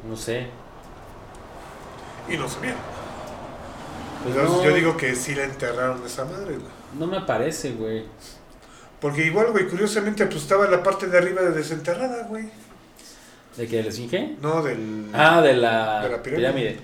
[0.08, 0.46] No sé.
[2.28, 2.76] Y no sabía.
[4.22, 6.70] Pues Entonces, no, yo digo que sí la enterraron esa madre, güey.
[6.98, 8.04] no me parece, güey.
[9.00, 12.48] Porque igual, güey, curiosamente, pues estaba la parte de arriba de desenterrada, güey.
[13.56, 13.82] ¿De qué?
[13.82, 14.36] ¿La esfinge?
[14.40, 15.10] No, del...
[15.12, 16.52] Ah, de la, De la pirámide.
[16.52, 16.80] pirámide.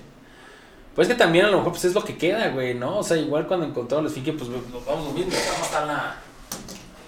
[0.95, 2.99] Pues que también a lo mejor pues es lo que queda, güey, ¿no?
[2.99, 6.17] O sea, igual cuando encontraron la esfinge, pues nos vamos mismo, vamos está la,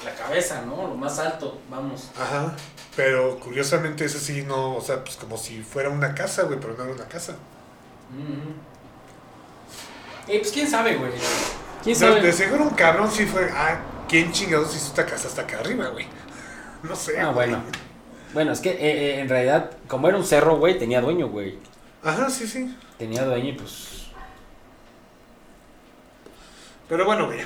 [0.05, 0.89] la cabeza, ¿no?
[0.89, 2.11] Lo más alto, vamos.
[2.19, 2.55] Ajá.
[2.97, 6.75] Pero curiosamente ese sí no, o sea, pues como si fuera una casa, güey, pero
[6.77, 7.33] no era una casa.
[8.11, 8.53] Mm.
[10.31, 11.11] Eh, pues quién sabe, güey.
[11.83, 12.23] ¿Quién De, sabe?
[12.23, 15.89] de seguro un cabrón sí fue, ah, ¿quién chingados hizo esta casa hasta acá arriba,
[15.89, 16.07] güey?
[16.83, 17.19] No sé.
[17.19, 17.35] Ah, güey.
[17.49, 17.63] bueno.
[18.35, 21.57] Bueno, es que eh, eh, en realidad, como era un cerro, güey, tenía dueño, güey.
[22.05, 22.77] Ajá, sí, sí.
[22.99, 24.07] Tenía dueño y pues...
[26.87, 27.41] Pero bueno, güey.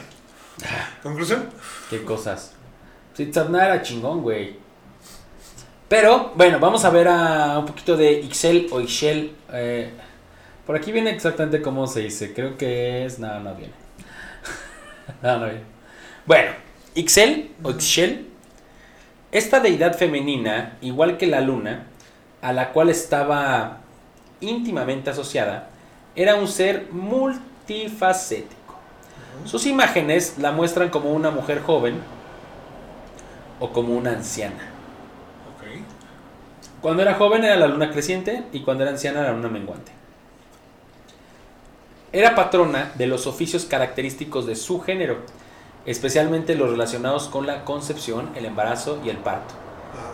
[1.02, 1.48] Conclusión.
[1.88, 2.54] Qué cosas.
[3.14, 4.56] Sí, Tzadna era chingón, güey.
[5.88, 9.32] Pero, bueno, vamos a ver a un poquito de Ixel o Ixel.
[9.52, 9.92] eh,
[10.66, 12.34] por aquí viene exactamente cómo se dice.
[12.34, 13.18] Creo que es...
[13.20, 13.72] No, no viene.
[15.22, 15.62] no, no viene.
[16.26, 16.50] Bueno,
[16.94, 18.28] Ixel o Ixel.
[19.30, 21.86] Esta deidad femenina, igual que la luna,
[22.42, 23.82] a la cual estaba
[24.40, 25.70] íntimamente asociada,
[26.14, 28.56] era un ser multifacético.
[29.44, 32.00] Sus imágenes la muestran como una mujer joven
[33.60, 34.72] o como una anciana.
[36.80, 39.90] Cuando era joven era la luna creciente y cuando era anciana era la luna menguante.
[42.12, 45.18] Era patrona de los oficios característicos de su género,
[45.86, 49.67] especialmente los relacionados con la concepción, el embarazo y el parto.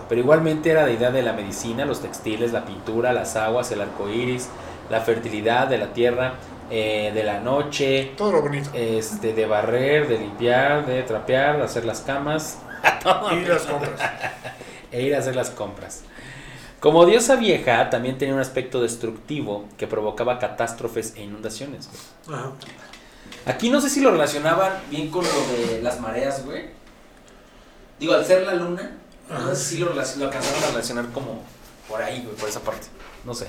[0.09, 4.09] Pero igualmente era deidad de la medicina, los textiles, la pintura, las aguas, el arco
[4.09, 4.49] iris,
[4.91, 6.35] la fertilidad de la tierra,
[6.71, 8.71] eh, de la noche, Todo lo bonito.
[8.75, 12.59] este, de barrer, de limpiar, de trapear, de hacer las camas
[13.33, 14.01] Y las compras.
[14.93, 16.03] e ir a hacer las compras.
[16.81, 21.89] Como diosa vieja, también tenía un aspecto destructivo que provocaba catástrofes e inundaciones.
[22.29, 22.51] Ajá.
[23.47, 26.67] Aquí no sé si lo relacionaban bien con lo de las mareas, güey.
[27.99, 28.99] Digo, al ser la luna,
[29.55, 31.43] sé si lo, lo alcanzaron a relacionar como
[31.89, 32.87] por ahí, güey, por esa parte.
[33.25, 33.49] No sé.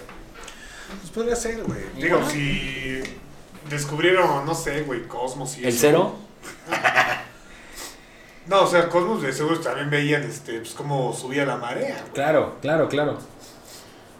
[1.01, 1.79] Pues podría ser, güey.
[1.97, 2.31] ¿Y Digo, bueno?
[2.31, 3.01] si
[3.69, 5.77] descubrieron, no sé, güey, Cosmos y ¿El eso.
[5.81, 6.15] cero?
[8.47, 12.13] No, o sea, Cosmos de seguro también veían, este, pues cómo subía la marea, güey.
[12.13, 13.17] Claro, claro, claro.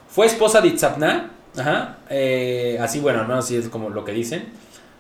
[0.10, 4.52] Fue esposa de Itzapna, ajá, eh, así bueno, no así es como lo que dicen,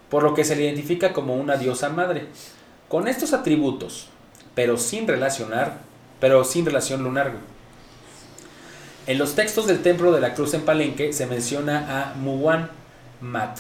[0.10, 2.28] por lo que se le identifica como una diosa madre.
[2.88, 4.10] Con estos atributos,
[4.54, 5.80] pero sin relacionar,
[6.20, 7.34] pero sin relación lunar.
[9.08, 12.70] En los textos del Templo de la Cruz en Palenque se menciona a Muwan
[13.22, 13.60] Mat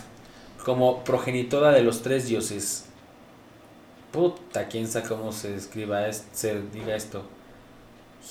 [0.64, 2.86] como progenitora de los tres dioses.
[4.12, 7.24] Puta, quién sabe cómo se escriba, es- se diga esto.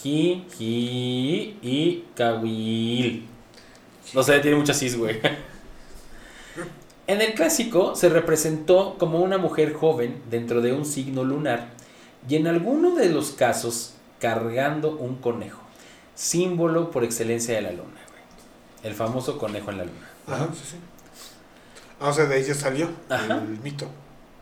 [0.03, 3.27] Ji, Ji y Kawil.
[4.13, 5.21] No sé, tiene muchas cis, güey.
[7.07, 11.69] En el clásico se representó como una mujer joven dentro de un signo lunar
[12.27, 13.93] y en alguno de los casos
[14.25, 15.61] cargando un conejo,
[16.15, 18.23] símbolo por excelencia de la luna, güey.
[18.83, 20.09] El famoso conejo en la luna.
[20.27, 20.77] Ajá, sí, sí.
[22.01, 23.35] Ah, o sea, de ahí ya salió Ajá.
[23.35, 23.87] el mito.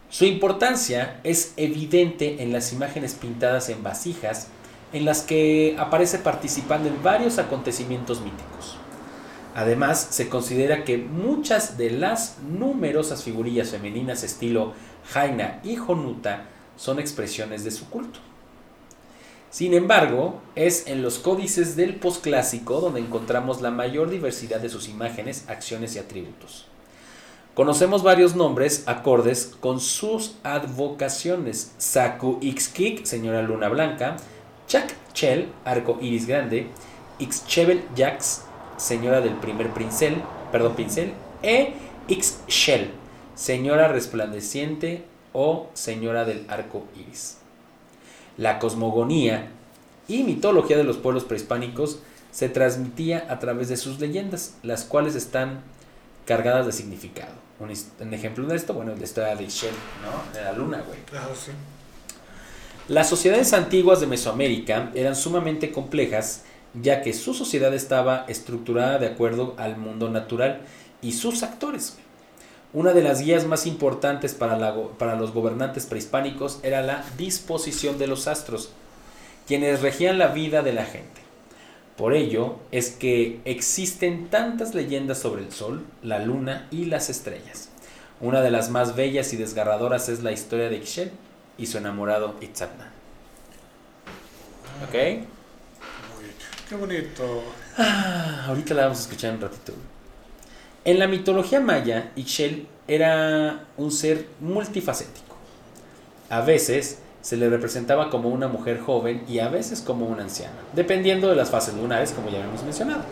[0.09, 4.47] Su importancia es evidente en las imágenes pintadas en vasijas
[4.93, 8.77] en las que aparece participando en varios acontecimientos míticos.
[9.57, 14.75] Además, se considera que muchas de las numerosas figurillas femeninas estilo
[15.13, 16.45] Jaina y Jonuta
[16.77, 18.21] son expresiones de su culto.
[19.53, 24.89] Sin embargo, es en los códices del posclásico donde encontramos la mayor diversidad de sus
[24.89, 26.65] imágenes, acciones y atributos.
[27.53, 31.75] Conocemos varios nombres acordes con sus advocaciones.
[31.77, 34.17] Saku Ixkik, señora luna blanca.
[34.69, 36.69] Chak Chel, arco iris grande.
[37.19, 38.45] Ixchevel Jax,
[38.79, 40.17] señora del primer pincel,
[40.51, 41.13] perdón, pincel.
[41.43, 41.75] E
[42.09, 42.91] Ixchel,
[43.35, 47.42] señora resplandeciente o señora del arco iris.
[48.37, 49.49] La cosmogonía
[50.09, 55.15] y mitología de los pueblos prehispánicos se transmitía a través de sus leyendas, las cuales
[55.15, 55.61] están
[56.27, 57.33] cargadas de significado.
[57.61, 57.71] Un,
[58.13, 60.33] ejemplo de esto, bueno, la historia de Shell, ¿no?
[60.37, 60.99] De la luna, güey.
[61.15, 61.53] Ah, sí.
[62.89, 66.43] Las sociedades antiguas de Mesoamérica eran sumamente complejas,
[66.75, 70.63] ya que su sociedad estaba estructurada de acuerdo al mundo natural
[71.01, 71.93] y sus actores.
[71.95, 72.12] güey.
[72.75, 77.05] Una de las guías más importantes para, la go- para los gobernantes prehispánicos era la
[77.19, 78.71] disposición de los astros,
[79.47, 81.21] quienes regían la vida de la gente.
[81.97, 87.69] Por ello es que existen tantas leyendas sobre el sol, la luna y las estrellas.
[88.21, 91.11] Una de las más bellas y desgarradoras es la historia de Ixchel
[91.59, 92.91] y su enamorado Itzamna.
[94.89, 94.95] ¿Ok?
[94.95, 96.35] Muy bien.
[96.69, 97.43] Qué bonito.
[97.77, 99.75] Ah, ahorita la vamos a escuchar un ratito.
[100.85, 105.37] En la mitología maya, Ixchel era un ser multifacético.
[106.29, 110.57] A veces se le representaba como una mujer joven y a veces como una anciana,
[110.75, 113.03] dependiendo de las fases lunares, como ya hemos mencionado.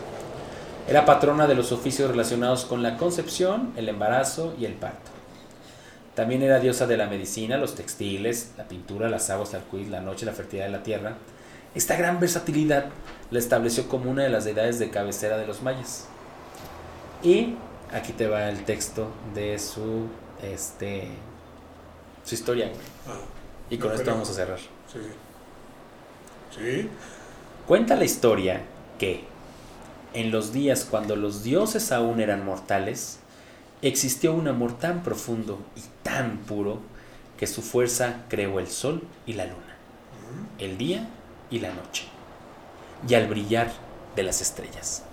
[0.89, 5.09] Era patrona de los oficios relacionados con la concepción, el embarazo y el parto.
[6.13, 10.01] También era diosa de la medicina, los textiles, la pintura, las aguas, el arcoíris, la
[10.01, 11.15] noche, la fertilidad de la tierra.
[11.73, 12.87] Esta gran versatilidad
[13.29, 16.09] la estableció como una de las deidades de cabecera de los mayas.
[17.23, 17.55] Y
[17.91, 20.07] aquí te va el texto de su
[20.41, 21.09] este
[22.25, 22.79] su historia, güey.
[23.07, 23.19] Ah,
[23.69, 24.59] Y con No, esto vamos a cerrar.
[24.59, 24.99] sí.
[26.55, 26.89] Sí.
[27.65, 28.61] Cuenta la historia
[28.99, 29.23] que
[30.13, 33.19] en los días cuando los dioses aún eran mortales,
[33.81, 36.79] existió un amor tan profundo y tan puro
[37.37, 39.77] que su fuerza creó el sol y la luna,
[40.59, 41.07] el día
[41.49, 42.05] y la noche,
[43.07, 43.71] y al brillar
[44.15, 45.03] de las estrellas.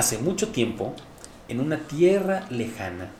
[0.00, 0.94] Hace mucho tiempo,
[1.46, 3.10] en una tierra lejana,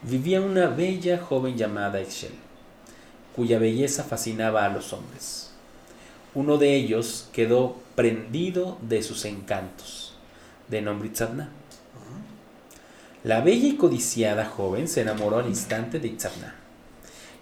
[0.00, 2.32] vivía una bella joven llamada Ixchel,
[3.36, 5.50] cuya belleza fascinaba a los hombres.
[6.34, 10.14] Uno de ellos quedó prendido de sus encantos,
[10.68, 11.50] de nombre Itzadna.
[13.24, 16.54] La bella y codiciada joven se enamoró al instante de Itzadna,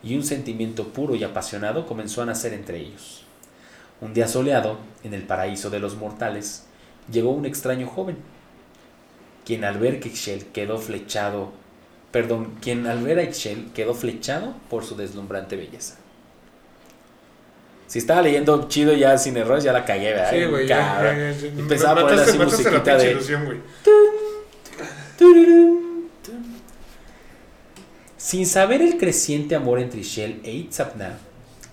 [0.02, 3.22] y un sentimiento puro y apasionado comenzó a nacer entre ellos.
[4.00, 6.64] Un día soleado, en el paraíso de los mortales,
[7.08, 8.16] llegó un extraño joven,
[9.44, 10.10] quien al ver que
[10.52, 11.52] quedó flechado,
[12.12, 15.96] perdón, quien al ver a Ixchel quedó flechado por su deslumbrante belleza.
[17.86, 20.30] Si estaba leyendo chido ya sin errores, ya la cagué, ¿verdad?
[20.30, 20.66] Sí, güey.
[20.68, 21.16] ya, Cabrón.
[21.16, 21.60] ya, ya, ya.
[21.60, 23.62] Y pensaba poner así musiquita de- ilusión.
[28.16, 31.18] Sin saber el creciente amor entre Ixchel e Itzapna,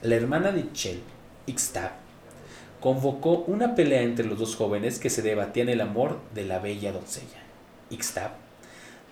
[0.02, 1.02] la hermana de Ixchel,
[1.46, 1.92] Ixtab,
[2.80, 6.92] convocó una pelea entre los dos jóvenes que se debatían el amor de la bella
[6.94, 7.44] doncella.
[7.90, 8.32] Ixtab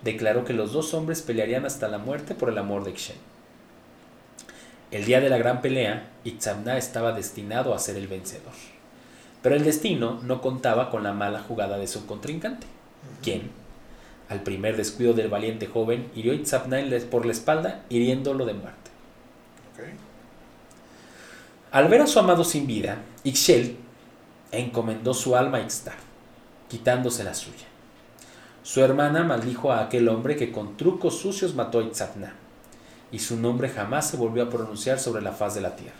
[0.02, 3.16] declaró que los dos hombres pelearían hasta la muerte por el amor de Ixchel.
[4.90, 8.52] El día de la gran pelea, Itzamna estaba destinado a ser el vencedor.
[9.42, 12.66] Pero el destino no contaba con la mala jugada de su contrincante,
[13.22, 13.50] quien,
[14.28, 16.78] al primer descuido del valiente joven, hirió a Itzamna
[17.10, 18.90] por la espalda, hiriéndolo de muerte.
[21.72, 23.76] Al ver a su amado sin vida, Ixchel
[24.52, 25.96] encomendó su alma a Ixtab,
[26.68, 27.66] quitándose la suya.
[28.66, 32.34] Su hermana maldijo a aquel hombre que con trucos sucios mató a Itzapna,
[33.12, 35.94] y su nombre jamás se volvió a pronunciar sobre la faz de la tierra.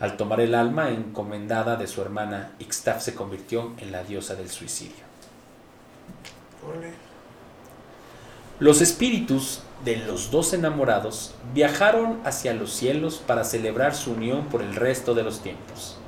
[0.00, 4.48] Al tomar el alma encomendada de su hermana, Ixtab se convirtió en la diosa del
[4.48, 5.04] suicidio.
[8.58, 14.62] Los espíritus de los dos enamorados viajaron hacia los cielos para celebrar su unión por
[14.62, 15.98] el resto de los tiempos.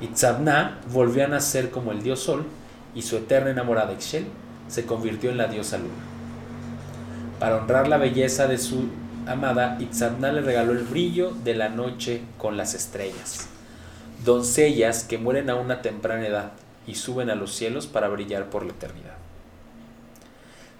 [0.00, 2.46] Itzabna volvió a nacer como el dios Sol
[2.98, 4.26] y su eterna enamorada Ixchel
[4.66, 5.92] se convirtió en la diosa Luna.
[7.38, 8.88] Para honrar la belleza de su
[9.24, 13.46] amada, Itzabna le regaló el brillo de la noche con las estrellas,
[14.24, 16.52] doncellas que mueren a una temprana edad
[16.88, 19.14] y suben a los cielos para brillar por la eternidad.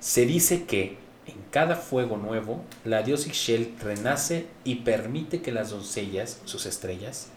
[0.00, 5.70] Se dice que en cada fuego nuevo, la diosa Ixchel renace y permite que las
[5.70, 7.28] doncellas, sus estrellas,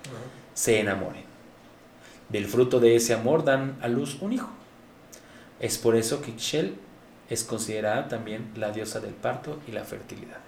[0.55, 1.25] se enamoren.
[2.29, 4.49] Del fruto de ese amor dan a luz un hijo.
[5.61, 6.75] Es por eso que Ixchel
[7.29, 10.39] es considerada también la diosa del parto y la fertilidad.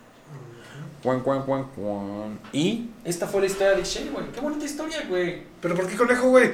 [1.03, 2.39] Cuan, cuan, cuan, cuan.
[2.51, 4.31] Y esta fue la historia de Ixchel, güey.
[4.31, 5.43] Qué bonita historia, güey.
[5.61, 6.51] ¿Pero por qué conejo, güey?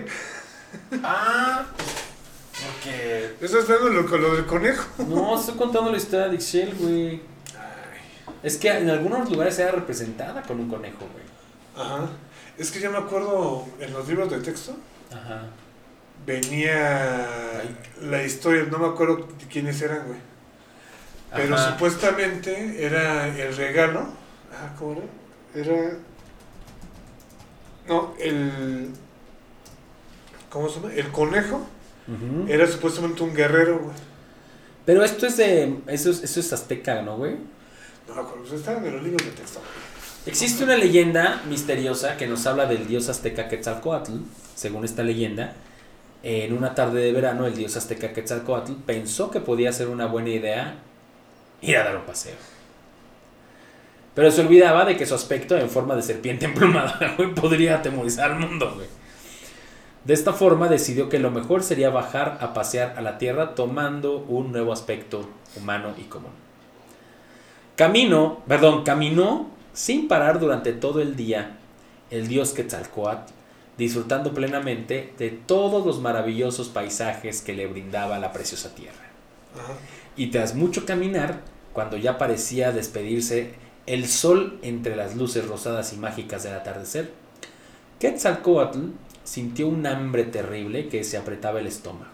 [1.01, 3.36] Ah, porque...
[3.39, 4.86] Estás esperando lo, lo del conejo.
[5.07, 7.22] No, estoy contando la historia de Ixchel, güey.
[8.43, 11.26] Es que en algunos lugares era representada con un conejo, güey.
[11.88, 12.10] Ajá.
[12.57, 14.76] Es que yo me acuerdo en los libros de texto
[15.12, 15.43] Ajá.
[16.26, 17.28] Venía
[18.01, 20.20] la historia, no me acuerdo de quiénes eran, güey.
[21.36, 21.72] Pero Ajá.
[21.72, 24.07] supuestamente era el regalo.
[24.51, 25.01] Ah, ¿cómo
[25.53, 25.63] era?
[25.63, 25.91] Era.
[27.88, 28.89] No, el.
[30.49, 30.93] ¿Cómo se llama?
[30.93, 31.67] El conejo
[32.47, 33.95] era supuestamente un guerrero, güey.
[34.86, 35.78] Pero esto es de.
[35.88, 37.36] Eso es, eso es azteca, ¿no, güey?
[38.07, 39.61] No me acuerdo, estaban en los libros de texto.
[40.26, 44.13] Existe una leyenda misteriosa que nos habla del dios azteca Quetzalcoatl.
[44.55, 45.53] Según esta leyenda,
[46.24, 50.30] en una tarde de verano, el dios azteca Quetzalcoatl pensó que podía ser una buena
[50.30, 50.76] idea
[51.61, 52.36] ir a dar un paseo.
[54.15, 58.39] Pero se olvidaba de que su aspecto en forma de serpiente emplumada podría atemorizar al
[58.39, 58.78] mundo.
[60.03, 64.17] De esta forma decidió que lo mejor sería bajar a pasear a la tierra tomando
[64.17, 66.32] un nuevo aspecto humano y común.
[67.76, 71.57] Camino, perdón, caminó sin parar durante todo el día
[72.11, 73.32] el dios Quetzalcoatl,
[73.80, 79.10] disfrutando plenamente de todos los maravillosos paisajes que le brindaba la preciosa tierra.
[79.56, 79.74] Ajá.
[80.16, 81.40] Y tras mucho caminar,
[81.74, 83.54] cuando ya parecía despedirse
[83.88, 87.12] el sol entre las luces rosadas y mágicas del atardecer,
[88.00, 88.90] Quetzalcoatl
[89.24, 92.12] sintió un hambre terrible que se apretaba el estómago,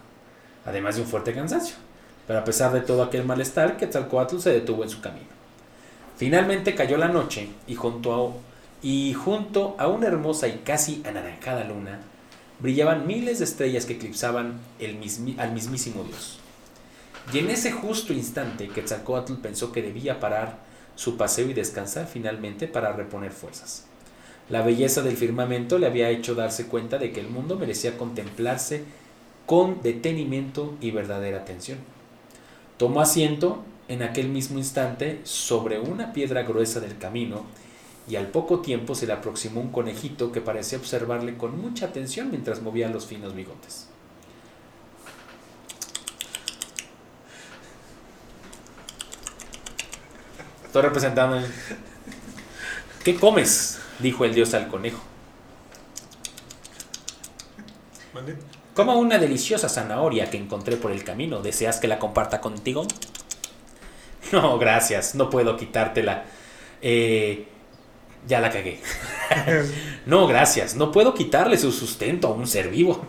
[0.64, 1.76] además de un fuerte cansancio.
[2.26, 5.26] Pero a pesar de todo aquel malestar, Quetzalcoatl se detuvo en su camino.
[6.16, 8.32] Finalmente cayó la noche y junto a,
[8.86, 11.98] y junto a una hermosa y casi anaranjada luna
[12.60, 15.00] brillaban miles de estrellas que eclipsaban el
[15.38, 16.38] al mismísimo Dios.
[17.32, 20.60] Y en ese justo instante Quetzalcoatl pensó que debía parar
[20.94, 23.86] su paseo y descansar finalmente para reponer fuerzas.
[24.50, 28.84] La belleza del firmamento le había hecho darse cuenta de que el mundo merecía contemplarse
[29.46, 31.78] con detenimiento y verdadera atención.
[32.76, 37.46] Tomó asiento en aquel mismo instante sobre una piedra gruesa del camino
[38.08, 42.30] y al poco tiempo se le aproximó un conejito que parecía observarle con mucha atención
[42.30, 43.88] mientras movía los finos bigotes.
[50.66, 51.36] Estoy representando.
[51.38, 51.46] el-
[53.04, 53.78] ¿Qué comes?
[54.00, 55.00] dijo el dios al conejo.
[58.74, 61.40] Como una deliciosa zanahoria que encontré por el camino.
[61.40, 62.86] ¿Deseas que la comparta contigo?
[64.32, 65.14] No, gracias.
[65.14, 66.24] No puedo quitártela.
[66.82, 67.46] Eh,
[68.26, 68.80] ya la cagué.
[70.04, 70.76] No, gracias.
[70.76, 73.04] No puedo quitarle su sustento a un ser vivo.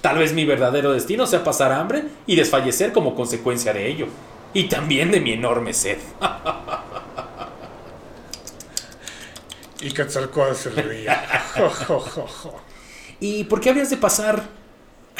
[0.00, 4.06] Tal vez mi verdadero destino sea pasar hambre y desfallecer como consecuencia de ello.
[4.52, 5.98] Y también de mi enorme sed.
[9.80, 11.42] Y Quetzalcóatl se reía.
[13.20, 14.44] ¿Y por qué habrías de pasar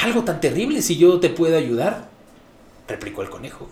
[0.03, 2.09] algo tan terrible si yo te puedo ayudar?
[2.89, 3.69] Replicó el conejo.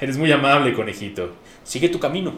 [0.00, 1.30] Eres muy amable, conejito.
[1.64, 2.32] Sigue tu camino.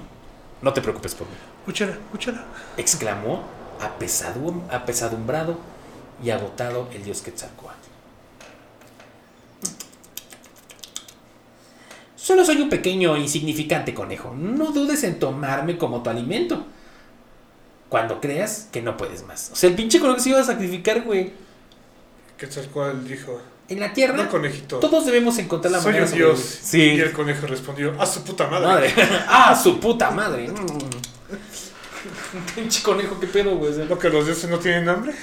[0.63, 1.35] No te preocupes por mí.
[1.65, 2.45] Cuchara, cuchara.
[2.77, 3.43] Exclamó
[3.81, 5.59] apesadum- apesadumbrado
[6.23, 7.79] y agotado el dios Quetzalcóatl.
[12.15, 14.33] Solo soy un pequeño e insignificante conejo.
[14.37, 16.65] No dudes en tomarme como tu alimento.
[17.89, 19.51] Cuando creas que no puedes más.
[19.53, 21.33] O sea, el pinche conejo se iba a sacrificar, güey.
[22.39, 24.79] Quetzalcóatl dijo: En la tierra, No, conejito.
[24.81, 26.39] todos debemos encontrar la Soy manera un de dios.
[26.41, 26.93] sobrevivir.
[26.93, 27.03] Y Sí.
[27.03, 28.67] el conejo respondió: ¡A su puta madre!
[28.67, 28.93] Madre.
[29.29, 30.49] ¡Ah, su puta madre!
[30.49, 30.57] Mm.
[32.55, 33.73] Pinche conejo, qué pedo, güey.
[33.87, 35.15] ¿Lo que los dioses no tienen hambre?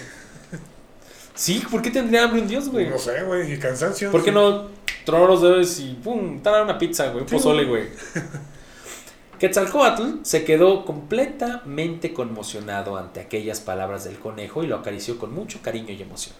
[1.35, 2.89] Sí, ¿por qué tendría hambre un dios, güey?
[2.89, 3.53] No sé, güey.
[3.53, 4.11] Y cansancio.
[4.11, 4.67] ¿Por qué no
[5.05, 7.23] tronar los dedos y pum, dan una pizza, güey?
[7.23, 7.83] Un Sí, pozole, güey.
[7.87, 7.93] güey.
[9.39, 15.59] Quetzalcoatl se quedó completamente conmocionado ante aquellas palabras del conejo y lo acarició con mucho
[15.61, 16.35] cariño y emoción.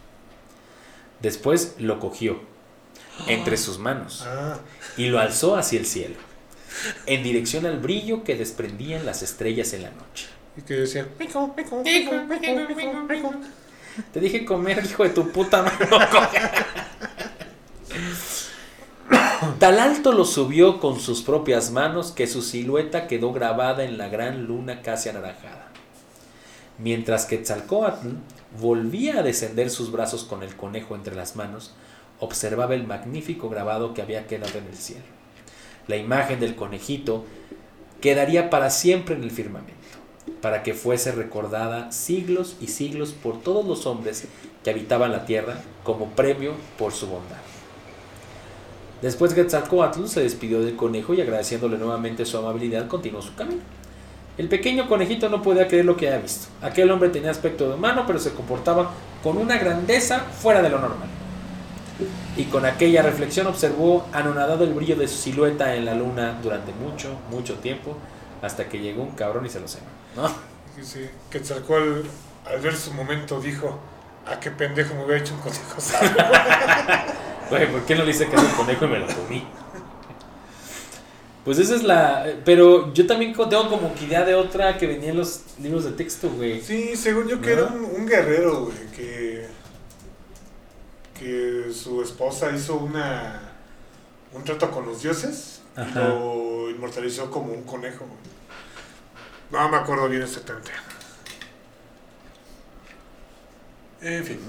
[1.22, 2.40] Después lo cogió
[3.28, 4.60] entre sus manos Ah,
[4.98, 6.16] y lo alzó hacia el cielo,
[7.06, 10.28] en dirección al brillo que desprendían las estrellas en la noche.
[10.58, 13.34] y que decía: "Pico, pico, pico, pico, pico, pico".
[14.14, 15.88] Te dije comer, hijo de tu puta madre.
[19.60, 24.08] Tal alto lo subió con sus propias manos que su silueta quedó grabada en la
[24.08, 25.68] gran luna casi anaranjada.
[26.78, 28.08] Mientras que Tzalcoatl
[28.58, 31.74] volvía a descender sus brazos con el conejo entre las manos,
[32.20, 35.06] observaba el magnífico grabado que había quedado en el cielo.
[35.88, 37.26] La imagen del conejito
[38.02, 39.74] quedaría para siempre en el firmamento,
[40.42, 44.26] para que fuese recordada siglos y siglos por todos los hombres
[44.64, 47.38] que habitaban la tierra como premio por su bondad.
[49.02, 53.62] Después Quetzalcoatl se despidió del conejo y agradeciéndole nuevamente su amabilidad continuó su camino.
[54.40, 56.48] El pequeño conejito no podía creer lo que había visto.
[56.62, 60.80] Aquel hombre tenía aspecto de humano, pero se comportaba con una grandeza fuera de lo
[60.80, 61.10] normal.
[62.38, 66.72] Y con aquella reflexión observó anonadado el brillo de su silueta en la luna durante
[66.72, 67.98] mucho, mucho tiempo,
[68.42, 69.88] hasta que llegó un cabrón y se lo cenó.
[70.16, 70.30] ¿no?
[70.82, 72.08] Y sí, Quetzalcóatl,
[72.50, 73.78] al ver su momento, dijo:
[74.26, 76.16] ¿A qué pendejo me hubiera hecho un consejo sabio?
[77.50, 79.44] Güey, ¿por qué no le hice caso al conejo y me lo comí?
[81.50, 82.28] Pues esa es la...
[82.46, 85.94] Pero yo también tengo como que idea de otra que venía en los libros de
[85.94, 86.62] texto, güey.
[86.62, 89.48] Sí, según yo que era un, un guerrero, güey, que
[91.20, 93.42] que su esposa hizo una
[94.32, 98.06] un trato con los dioses y lo inmortalizó como un conejo.
[99.50, 100.70] No me acuerdo bien exactamente.
[104.04, 104.40] En fin.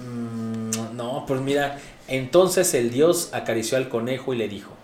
[0.69, 1.79] Mm, no, pues mira,
[2.09, 4.77] entonces el dios acarició al conejo y le dijo,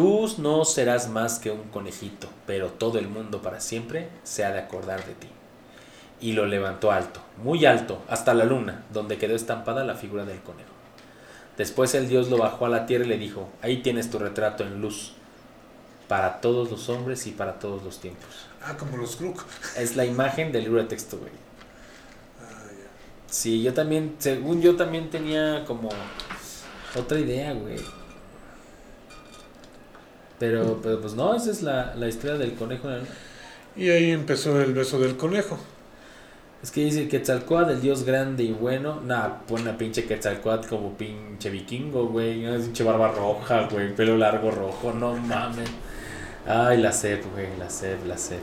[0.00, 4.50] tú no serás más que un conejito, pero todo el mundo para siempre se ha
[4.50, 5.28] de acordar de ti.
[6.22, 10.40] Y lo levantó alto, muy alto, hasta la luna, donde quedó estampada la figura del
[10.40, 10.70] conejo.
[11.58, 14.64] Después el dios lo bajó a la tierra y le dijo, ahí tienes tu retrato
[14.64, 15.12] en luz,
[16.08, 18.46] para todos los hombres y para todos los tiempos.
[18.62, 19.44] Ah, como los Kruk.
[19.76, 21.32] Es la imagen del libro de texto, güey.
[22.40, 22.88] Ah, ya.
[23.26, 25.90] Sí, yo también, según yo también tenía como
[26.96, 27.99] otra idea, güey.
[30.40, 32.88] Pero, pero pues no, esa es la, la historia del conejo.
[32.88, 33.08] en luna.
[33.76, 35.58] Y ahí empezó el beso del conejo.
[36.62, 39.00] Es que dice Quetzalcóatl, el dios grande y bueno.
[39.02, 42.44] Nah, pone una pinche Quetzalcóatl como pinche vikingo, güey.
[42.46, 43.94] Una pinche barba roja, güey.
[43.94, 45.70] Pelo largo rojo, no mames.
[46.46, 48.40] Ay, la sed, güey, la sed, la sed.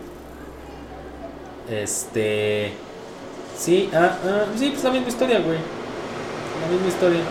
[1.70, 2.74] Este.
[3.58, 5.58] Sí, ah, ah, sí, pues la misma historia, güey.
[6.62, 7.22] La misma historia.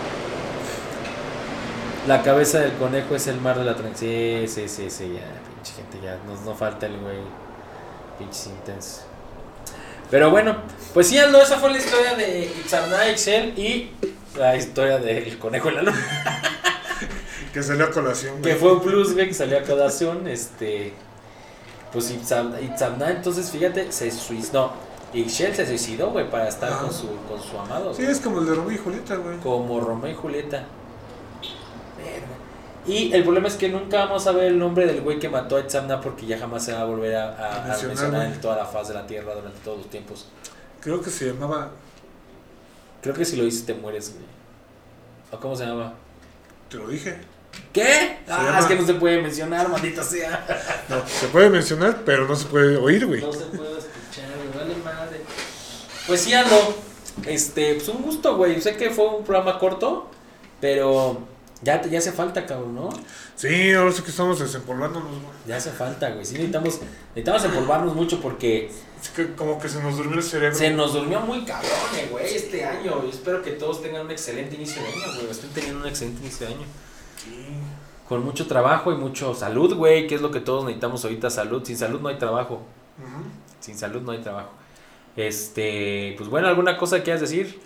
[2.07, 4.47] La cabeza del conejo es el mar de la transición.
[4.47, 6.19] Sí, sí, sí, sí, ya, pinche gente, ya.
[6.27, 7.19] Nos no falta el güey.
[8.19, 9.03] Pinches intenso.
[10.11, 10.57] Pero bueno,
[10.95, 13.91] pues sí, Aldo, esa fue la historia de Itzarna Excel y
[14.39, 16.43] la historia del conejo en la luna.
[17.53, 18.41] Que salió a colación.
[18.43, 20.29] Que fue un plus, güey, que salió a colación.
[20.29, 20.93] Este.
[21.93, 24.67] Pues Itzam- Itzamna, entonces fíjate, se suicidó.
[25.13, 26.79] No, Ixchel se suicidó, güey, para estar Ah.
[26.83, 27.95] con su, con su amado.
[27.95, 28.13] Sí, güey.
[28.15, 29.39] es como el de Romeo y Julieta, güey.
[29.39, 30.65] Como Romeo y Julieta.
[32.87, 35.57] Y el problema es que nunca vamos a ver el nombre del güey que mató
[35.57, 38.41] a Itzamna porque ya jamás se va a volver a, a- A a mencionar, en
[38.41, 40.27] toda la faz de la tierra durante todos los tiempos.
[40.81, 41.71] Creo que se llamaba.
[43.03, 44.25] Creo que si lo dices te mueres, güey.
[45.33, 45.95] ¿O cómo se llama?
[46.69, 47.17] Te lo dije.
[47.73, 48.19] ¿Qué?
[48.29, 50.47] Ah, llama- es que no se puede mencionar, maldita sea.
[50.89, 53.21] No, se puede mencionar, pero no se puede oír, güey.
[53.21, 55.21] No se puede escuchar, güey, vale madre.
[56.07, 56.57] Pues sí, Aldo.
[57.27, 58.61] Este, pues un gusto, güey.
[58.61, 60.09] Sé que fue un programa corto,
[60.61, 61.21] pero
[61.63, 62.89] ya, te- ya hace falta, cabrón, ¿no?
[63.35, 65.33] Sí, ahora sí que estamos desempolvándonos, güey.
[65.47, 66.25] Ya hace falta, güey.
[66.25, 66.81] Sí necesitamos,
[67.15, 70.57] necesitamos empolvarnos mucho porque Es que como que se nos durmió el cerebro.
[70.57, 71.71] se nos durmió muy cabrón,
[72.11, 73.03] güey, este año.
[73.03, 75.31] Yo espero que todos tengan un excelente inicio de año, güey.
[75.31, 76.65] Estén teniendo un excelente inicio de año.
[77.23, 77.47] Sí.
[78.09, 81.65] Con mucho trabajo y mucho salud, güey, que es lo que todos necesitamos ahorita, salud.
[81.65, 82.63] Sin salud no hay trabajo.
[83.61, 84.51] Sin salud no hay trabajo.
[85.17, 87.59] Este, pues bueno, ¿alguna cosa que quieras decir?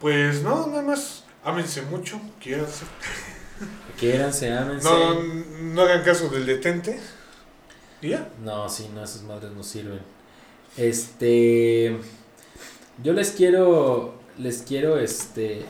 [0.00, 1.24] Pues no, nada más.
[1.44, 2.84] Ámense mucho, quiéranse.
[3.98, 4.88] Quiéranse, ámense.
[4.88, 5.14] No,
[5.74, 6.98] no hagan caso del detente.
[8.02, 8.28] ¿Y ya?
[8.42, 10.00] No, sí, no, esas madres no sirven.
[10.76, 11.96] Este.
[13.02, 14.14] Yo les quiero.
[14.38, 15.64] Les quiero, este.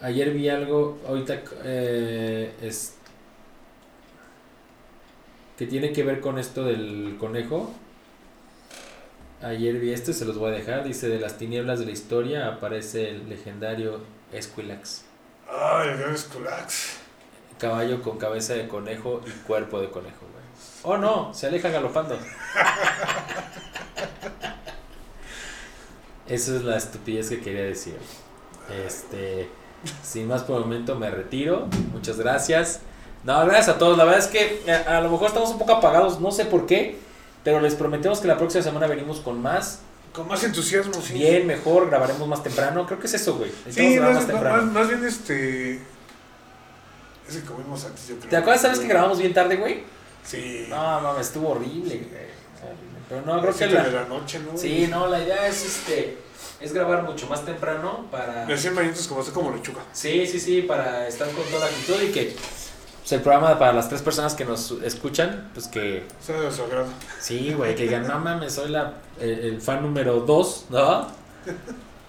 [0.00, 0.98] Ayer vi algo.
[1.06, 1.42] Ahorita.
[1.64, 2.94] eh, es.
[5.56, 7.72] Que tiene que ver con esto del conejo.
[9.42, 10.84] Ayer vi esto y se los voy a dejar.
[10.84, 14.00] Dice: De las tinieblas de la historia aparece el legendario
[14.32, 15.04] Esquilax.
[15.48, 16.98] Ay, el gran Skulax.
[17.58, 20.44] Caballo con cabeza de conejo y cuerpo de conejo, güey.
[20.84, 22.16] Oh no, se aleja galopando.
[26.28, 27.96] Esa es la estupidez que quería decir.
[28.86, 29.48] Este,
[30.02, 31.68] sin más por el momento me retiro.
[31.92, 32.80] Muchas gracias.
[33.24, 33.98] No, gracias a todos.
[33.98, 36.46] La verdad es que eh, a, a lo mejor estamos un poco apagados, no sé
[36.46, 36.98] por qué,
[37.44, 39.80] pero les prometemos que la próxima semana venimos con más,
[40.12, 41.14] Con más entusiasmo, sí.
[41.14, 42.86] bien, mejor, grabaremos más temprano.
[42.86, 43.50] Creo que es eso, güey.
[43.70, 44.62] Sí, más, más temprano.
[44.62, 45.80] más, más bien este.
[47.28, 48.30] Ese que comimos antes, yo creo.
[48.30, 49.84] ¿Te acuerdas, sabes que grabamos bien tarde, güey?
[50.24, 50.66] Sí.
[50.68, 52.42] No, mames, estuvo horrible, güey.
[53.08, 53.84] Pero no, creo que la...
[53.84, 54.56] de la noche, ¿no?
[54.56, 56.18] Sí, no, la idea es este
[56.62, 59.82] es grabar mucho más temprano para Recién manitos como así como lechuga.
[59.92, 62.36] Sí, sí, sí, para estar con toda la actitud y que
[63.02, 66.62] pues, el programa para las tres personas que nos escuchan, pues que Sea de su
[66.62, 66.86] agrado.
[67.20, 71.06] sí, güey, que digan, no mames, soy la, el, el fan número dos, ¿no?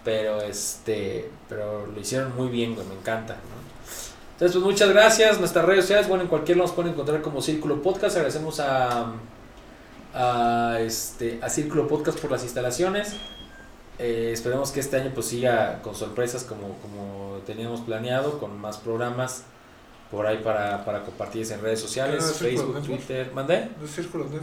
[0.04, 3.64] Pero este, pero lo hicieron muy bien, güey, me encanta, ¿no?
[4.34, 5.40] Entonces, pues muchas gracias.
[5.40, 8.16] Nuestras redes sociales, bueno, en cualquier nos pueden encontrar como Círculo Podcast.
[8.16, 9.14] Agradecemos a,
[10.14, 13.16] a, este, a Círculo Podcast por las instalaciones.
[14.00, 18.78] Eh, esperemos que este año pues siga con sorpresas como, como teníamos planeado, con más
[18.78, 19.44] programas
[20.14, 22.86] por ahí para, para compartir en redes sociales, Ah, Facebook, Network.
[22.86, 23.32] Twitter.
[23.34, 23.68] ¿Mandé?
[23.80, 24.40] ¿No es círculo, no?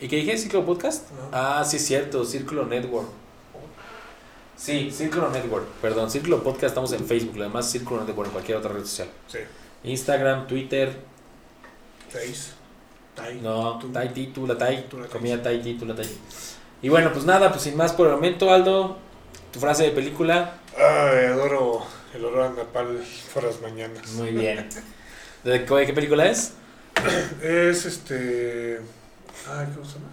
[0.00, 0.36] ¿Y qué dije?
[0.36, 1.06] ¿Círculo Podcast?
[1.30, 3.06] Ah, sí, es cierto, Círculo Network.
[4.56, 8.58] Sí, Círculo Network, perdón, Círculo Podcast, estamos en Facebook, lo demás Círculo Network en cualquier
[8.58, 9.08] otra red social.
[9.28, 9.38] Sí.
[9.84, 10.92] Instagram, Twitter,
[12.12, 12.52] Seis.
[13.14, 13.40] Tai.
[13.40, 13.88] no, Tú.
[13.92, 14.86] La Tai, Tú la Tai.
[15.10, 16.08] comida Taiti, tú la Tai.
[16.82, 18.96] Y bueno, pues nada, pues sin más por el momento, Aldo,
[19.52, 20.54] tu frase de película.
[20.76, 21.82] Ay, adoro
[22.14, 22.98] el olor a napal
[23.32, 24.10] por las mañanas.
[24.12, 24.68] Muy bien.
[25.44, 26.52] ¿De qué, qué película es?
[27.42, 28.80] Es este.
[29.48, 30.08] Ay, ¿cómo se llama?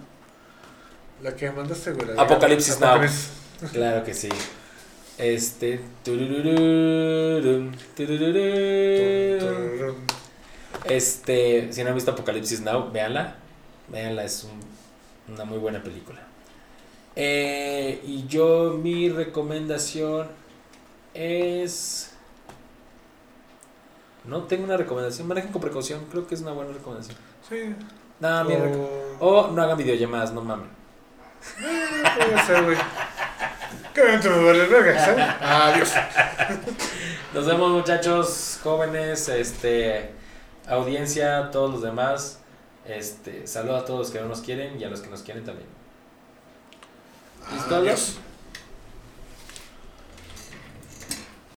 [1.21, 2.09] La que mandaste, güey.
[2.17, 2.89] Apocalipsis Now.
[2.91, 3.29] Apocalipsis.
[3.73, 4.29] Claro que sí.
[5.17, 5.81] Este.
[6.05, 9.39] turururum, turururum.
[9.39, 9.95] Tururún.
[10.85, 13.35] Este, si no han visto Apocalipsis Now, véanla.
[13.89, 16.19] Véanla, es un- una muy buena película.
[17.15, 20.27] Eh, y yo, mi recomendación
[21.13, 22.11] es.
[24.25, 25.27] No tengo una recomendación.
[25.27, 26.05] Manejen con precaución.
[26.11, 27.17] Creo que es una buena recomendación.
[27.47, 27.75] Sí.
[28.19, 30.67] No, O- O no hagan videollamadas, no mames.
[31.57, 32.77] Puede ser, güey.
[33.93, 35.25] Que obviamente me vale verga, ¿sabes?
[35.41, 35.93] Adiós.
[37.33, 40.11] Nos vemos, muchachos, jóvenes, este,
[40.67, 42.39] audiencia, todos los demás.
[42.85, 45.43] Este, saludo a todos los que no nos quieren y a los que nos quieren
[45.45, 45.67] también.
[47.53, 47.75] ¿Listo?
[47.75, 48.17] Adiós.